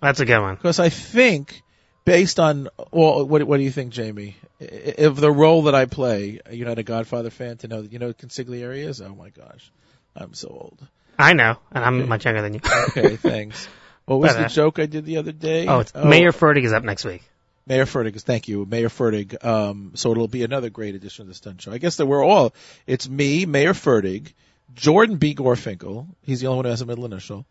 [0.00, 0.54] That's a good one.
[0.56, 1.62] because I think,
[2.04, 4.36] based on well, what what do you think, Jamie?
[4.60, 7.98] If the role that I play, you're not a Godfather fan to know that you
[7.98, 9.00] know what consigliere is.
[9.00, 9.70] Oh my gosh,
[10.16, 10.86] I'm so old.
[11.18, 12.60] I know, and I'm much younger than you.
[12.88, 13.68] Okay, thanks.
[14.04, 15.66] What was But, the uh, joke I did the other day?
[15.66, 17.22] Oh, it's Mayor Fertig is up next week.
[17.66, 18.20] Mayor Fertig.
[18.20, 19.42] Thank you, Mayor Fertig.
[19.42, 21.72] Um, so it'll be another great edition of the Stunt Show.
[21.72, 22.54] I guess that we're all.
[22.86, 24.34] It's me, Mayor Fertig,
[24.74, 25.34] Jordan B.
[25.34, 26.06] Gorfinkel.
[26.22, 27.46] He's the only one who has a middle initial.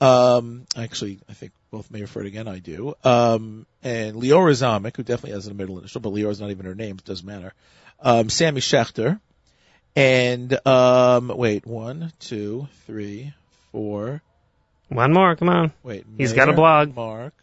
[0.00, 2.94] Um, actually, I think both Mayor Fertig and I do.
[3.04, 6.74] Um, and Leora Zomick, who definitely has a middle initial, but Leora's not even her
[6.74, 6.96] name.
[6.98, 7.52] It doesn't matter.
[8.00, 9.20] Um, Sammy Schechter.
[9.96, 11.66] And, um, wait,
[14.88, 15.72] One more, come on.
[15.82, 16.94] Wait, He's got a blog.
[16.94, 17.34] Mark.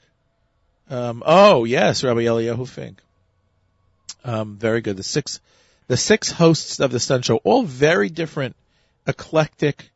[0.90, 3.02] Um, oh yes, Rabbi Eliyahu Fink.
[4.24, 4.98] Um, very good.
[4.98, 5.40] The six,
[5.88, 8.56] the six hosts of the Sun Show, all very different,
[9.06, 9.92] eclectic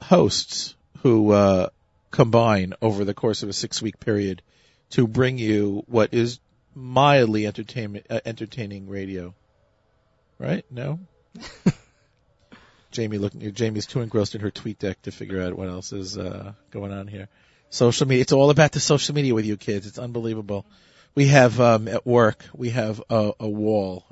[0.00, 1.68] hosts who uh,
[2.10, 4.42] combine over the course of a six-week period
[4.90, 6.38] to bring you what is
[6.74, 9.34] mildly entertainment, uh, entertaining radio.
[10.38, 10.64] Right?
[10.70, 11.00] No.
[12.90, 13.52] Jamie looking.
[13.54, 16.92] Jamie's too engrossed in her tweet deck to figure out what else is uh, going
[16.92, 17.28] on here.
[17.70, 18.22] Social media.
[18.22, 19.86] It's all about the social media with you kids.
[19.86, 20.66] It's unbelievable.
[21.14, 22.44] We have um, at work.
[22.54, 24.04] We have a, a wall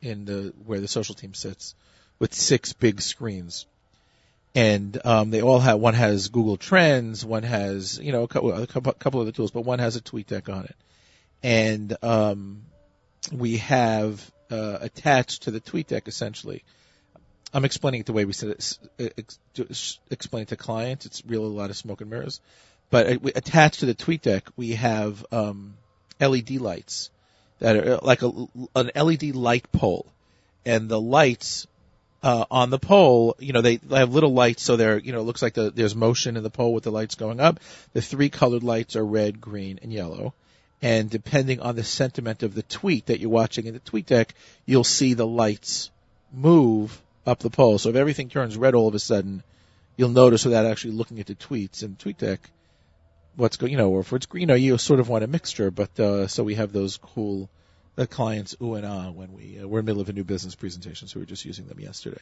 [0.00, 1.74] in the where the social team sits
[2.18, 3.66] with six big screens,
[4.54, 5.78] and um, they all have.
[5.78, 7.24] One has Google Trends.
[7.24, 10.26] One has you know a couple, a couple, the tools, but one has a tweet
[10.26, 10.76] deck on it,
[11.42, 12.62] and um,
[13.32, 16.62] we have uh, attached to the tweet deck essentially.
[17.54, 18.78] I'm explaining it the way we said it,
[19.18, 21.04] ex, ex, explain it to clients.
[21.04, 22.40] It's really a lot of smoke and mirrors.
[22.90, 25.74] But uh, we- attached to the tweet deck, we have um,
[26.18, 27.10] LED lights
[27.58, 28.30] that are uh, like a,
[28.74, 30.06] an LED light pole,
[30.64, 31.66] and the lights
[32.22, 35.24] uh, on the pole, you know, they, have little lights, so they're, you know, it
[35.24, 37.58] looks like the, there's motion in the pole with the lights going up.
[37.92, 40.34] The three colored lights are red, green, and yellow.
[40.80, 44.34] And depending on the sentiment of the tweet that you're watching in the tweet deck,
[44.66, 45.90] you'll see the lights
[46.32, 47.78] move up the pole.
[47.78, 49.42] So if everything turns red all of a sudden,
[49.96, 52.40] you'll notice without actually looking at the tweets in tweet deck
[53.36, 55.98] what's going, you know, or if it's green, you sort of want a mixture, but,
[55.98, 57.48] uh, so we have those cool,
[57.94, 60.24] the clients ooh and ah when we, uh, we're in the middle of a new
[60.24, 62.20] business presentation, so we were just using them yesterday.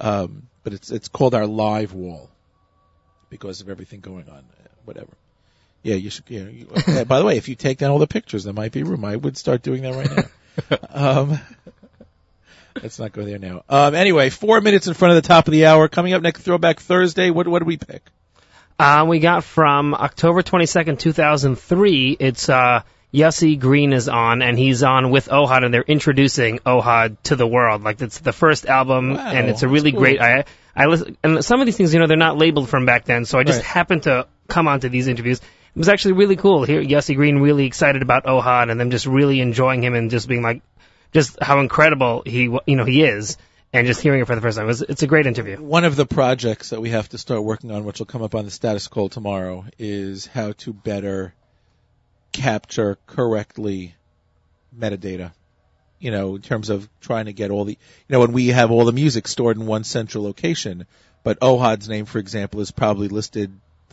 [0.00, 2.30] Um, but it's, it's called our live wall
[3.30, 5.10] because of everything going on, uh, whatever.
[5.82, 7.98] Yeah, you should, you know, you, uh, by the way, if you take down all
[7.98, 9.04] the pictures, there might be room.
[9.04, 10.28] I would start doing that right
[10.70, 10.78] now.
[11.20, 11.38] um,
[12.82, 13.62] Let's not go there now.
[13.68, 15.88] Um, anyway, four minutes in front of the top of the hour.
[15.88, 17.30] Coming up next, Throwback Thursday.
[17.30, 18.02] What what do we pick?
[18.78, 22.16] Uh, we got from October 22nd, 2003.
[22.18, 22.82] It's uh,
[23.14, 27.46] Yossi Green is on, and he's on with Ohad, and they're introducing Ohad to the
[27.46, 27.84] world.
[27.84, 30.00] Like it's the first album, Wow, and it's a really cool.
[30.00, 30.20] great.
[30.20, 30.44] I
[30.74, 33.24] I listen, and some of these things, you know, they're not labeled from back then,
[33.24, 33.64] so I just Right.
[33.66, 35.38] happened to come onto these interviews.
[35.38, 36.64] It was actually really cool.
[36.64, 40.26] Here, Yossi Green really excited about Ohad, and them just really enjoying him, and just
[40.28, 40.62] being like,
[41.12, 43.36] just how incredible he, w- you know, he is,
[43.72, 44.64] and just hearing it for the first time.
[44.64, 45.56] It was, it's a great interview.
[45.62, 48.34] One of the projects that we have to start working on, which will come up
[48.34, 51.34] on the status call tomorrow, is how to better
[52.34, 53.94] capture correctly
[54.78, 55.32] metadata.
[55.98, 58.70] You know, in terms of trying to get all the, you know, when we have
[58.70, 60.86] all the music stored in one central location,
[61.22, 63.50] but Ohad's name, for example, is probably listed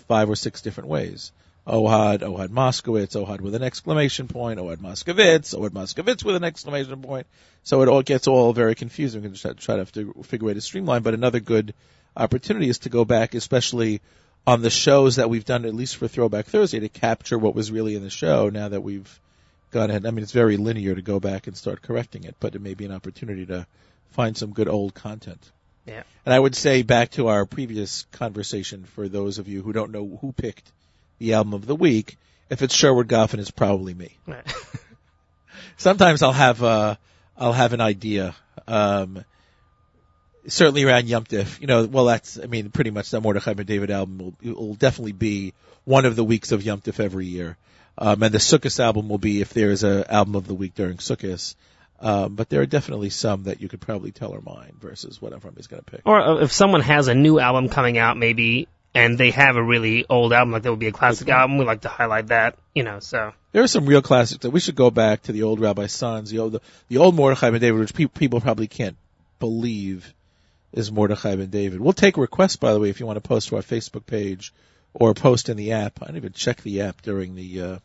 [0.10, 1.32] five or six different ways.
[1.66, 7.02] Ohad, Ohad Moskowitz, Ohad with an exclamation point, Ohad Moskovitz, Ohad Moskovitz with an exclamation
[7.02, 7.28] point.
[7.64, 9.22] So it all gets all very confusing.
[9.22, 11.04] We can try try to have to figure out a streamline.
[11.04, 11.74] But another good
[12.18, 14.02] opportunity is to go back, especially
[14.46, 17.72] on the shows that we've done, at least for Throwback Thursday, to capture what was
[17.72, 18.50] really in the show.
[18.50, 19.20] Now that we've
[19.72, 22.56] gone ahead, I mean, it's very linear to go back and start correcting it, but
[22.56, 23.68] it may be an opportunity to
[24.12, 25.52] find some good old content.
[25.86, 26.04] Yeah.
[26.26, 29.92] And I would say back to our previous conversation for those of you who don't
[29.92, 30.72] know who picked
[31.18, 32.18] the album of the week,
[32.50, 34.18] if it's Sherwood Goffin, it's probably me.
[35.78, 36.96] Sometimes I'll have uh
[37.38, 38.36] I'll have an idea.
[38.68, 39.24] Um
[40.48, 43.66] certainly around Yom Tif, you know, well that's I mean pretty much that Mordechai and
[43.66, 45.54] David album will, will definitely be
[45.86, 47.58] one of the weeks of Yom Tif every year.
[47.98, 50.98] Um and the Sukkot album will be if there's an album of the week during
[50.98, 51.56] Sukkot.
[52.02, 55.34] Um, but there are definitely some that you could probably tell are mine versus what
[55.34, 56.02] everybody's going to pick.
[56.06, 59.64] Or uh, if someone has a new album coming out, maybe, and they have a
[59.64, 62.58] really old album, like that would be a classic album, we like to highlight that,
[62.74, 63.34] you know, so.
[63.52, 66.32] There are some real classics that we should go back to the old Rabbi Sons,
[66.32, 68.98] the old the old Mordechai and David, which pe- people probably can't
[69.40, 70.14] believe
[70.74, 71.80] is Mordechai ben David.
[71.82, 74.54] We'll take requests, by the way, if you want to post to our Facebook page
[74.94, 76.02] or post in the app.
[76.02, 77.62] I didn't even check the app during the.
[77.62, 77.78] Uh,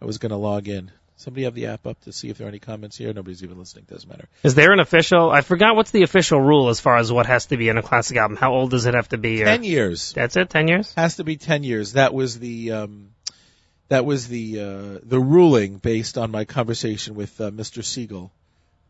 [0.00, 0.90] I was going to log in.
[1.16, 3.12] Somebody have the app up to see if there are any comments here.
[3.12, 3.86] Nobody's even listening.
[3.88, 4.28] Doesn't matter.
[4.42, 7.46] Is there an official, I forgot what's the official rule as far as what has
[7.46, 8.36] to be in a classic album?
[8.36, 9.40] How old does it have to be?
[9.42, 10.92] or- Ten years That's it, 10 years?
[10.94, 11.92] has to be ten years.
[11.92, 12.72] That was the.
[12.72, 13.10] Um,
[13.88, 17.82] that was the uh, the ruling based on my conversation with uh, Mr.
[17.82, 18.30] Segal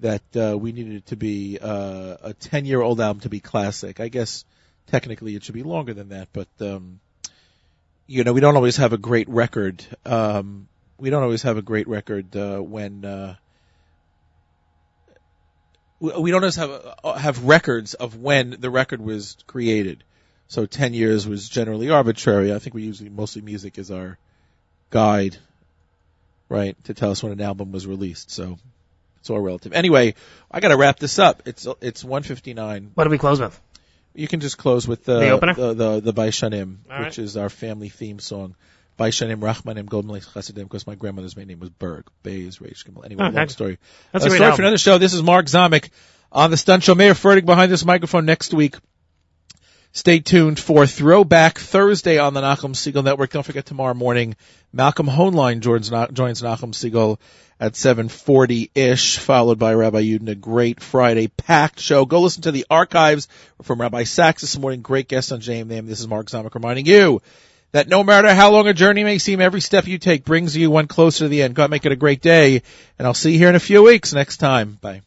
[0.00, 4.00] that uh, we needed to be uh, a 10 year old album to be classic.
[4.00, 4.44] I guess
[4.86, 7.00] technically it should be longer than that, but um,
[8.06, 9.84] you know we don't always have a great record.
[10.04, 10.68] Um,
[10.98, 13.36] we don't always have a great record uh, when uh,
[16.00, 20.04] we don't always have uh, have records of when the record was created.
[20.46, 22.52] So 10 years was generally arbitrary.
[22.52, 24.18] I think we usually mostly music is our
[24.90, 25.36] guide,
[26.48, 28.30] right, to tell us when an album was released.
[28.30, 28.58] So
[29.24, 29.72] it's all relative.
[29.72, 30.14] Anyway,
[30.50, 31.44] I got to wrap this up.
[31.46, 32.90] It's it's 159.
[32.92, 33.58] What do we close with?
[34.14, 35.54] You can just close with the The opener?
[35.54, 37.06] the the, the Baishanim, right.
[37.06, 38.54] which is our family theme song.
[38.98, 42.04] Baishanim Rachmanim Golden Lake Chassidim, because my grandmother's main name was Berg.
[42.22, 43.02] Bays Reish Gimel.
[43.04, 43.50] Anyway, Oh, long heck.
[43.50, 43.78] story.
[44.12, 44.56] That's a a great story album.
[44.56, 44.98] for another show.
[44.98, 45.88] This is Mark Zomick
[46.30, 46.94] on the Stunt Show.
[46.94, 48.76] Mayor Fertig behind this microphone next week.
[49.92, 53.30] Stay tuned for Throwback Thursday on the Nachum Segal Network.
[53.30, 54.34] Don't forget tomorrow morning,
[54.72, 57.18] Malcolm Hoenlein joins, joins Nachum Segal
[57.60, 60.28] at 740-ish, followed by Rabbi Yudin.
[60.28, 62.04] A great Friday packed show.
[62.04, 63.28] Go listen to the archives
[63.62, 64.82] from Rabbi Sachs this morning.
[64.82, 65.86] Great guest on JM in the AM.
[65.86, 67.22] This is Mark Zomick reminding you
[67.72, 70.70] that no matter how long a journey may seem, every step you take brings you
[70.70, 71.54] one closer to the end.
[71.54, 72.62] God make it a great day,
[72.98, 74.78] and I'll see you here in a few weeks next time.
[74.80, 75.02] Bye.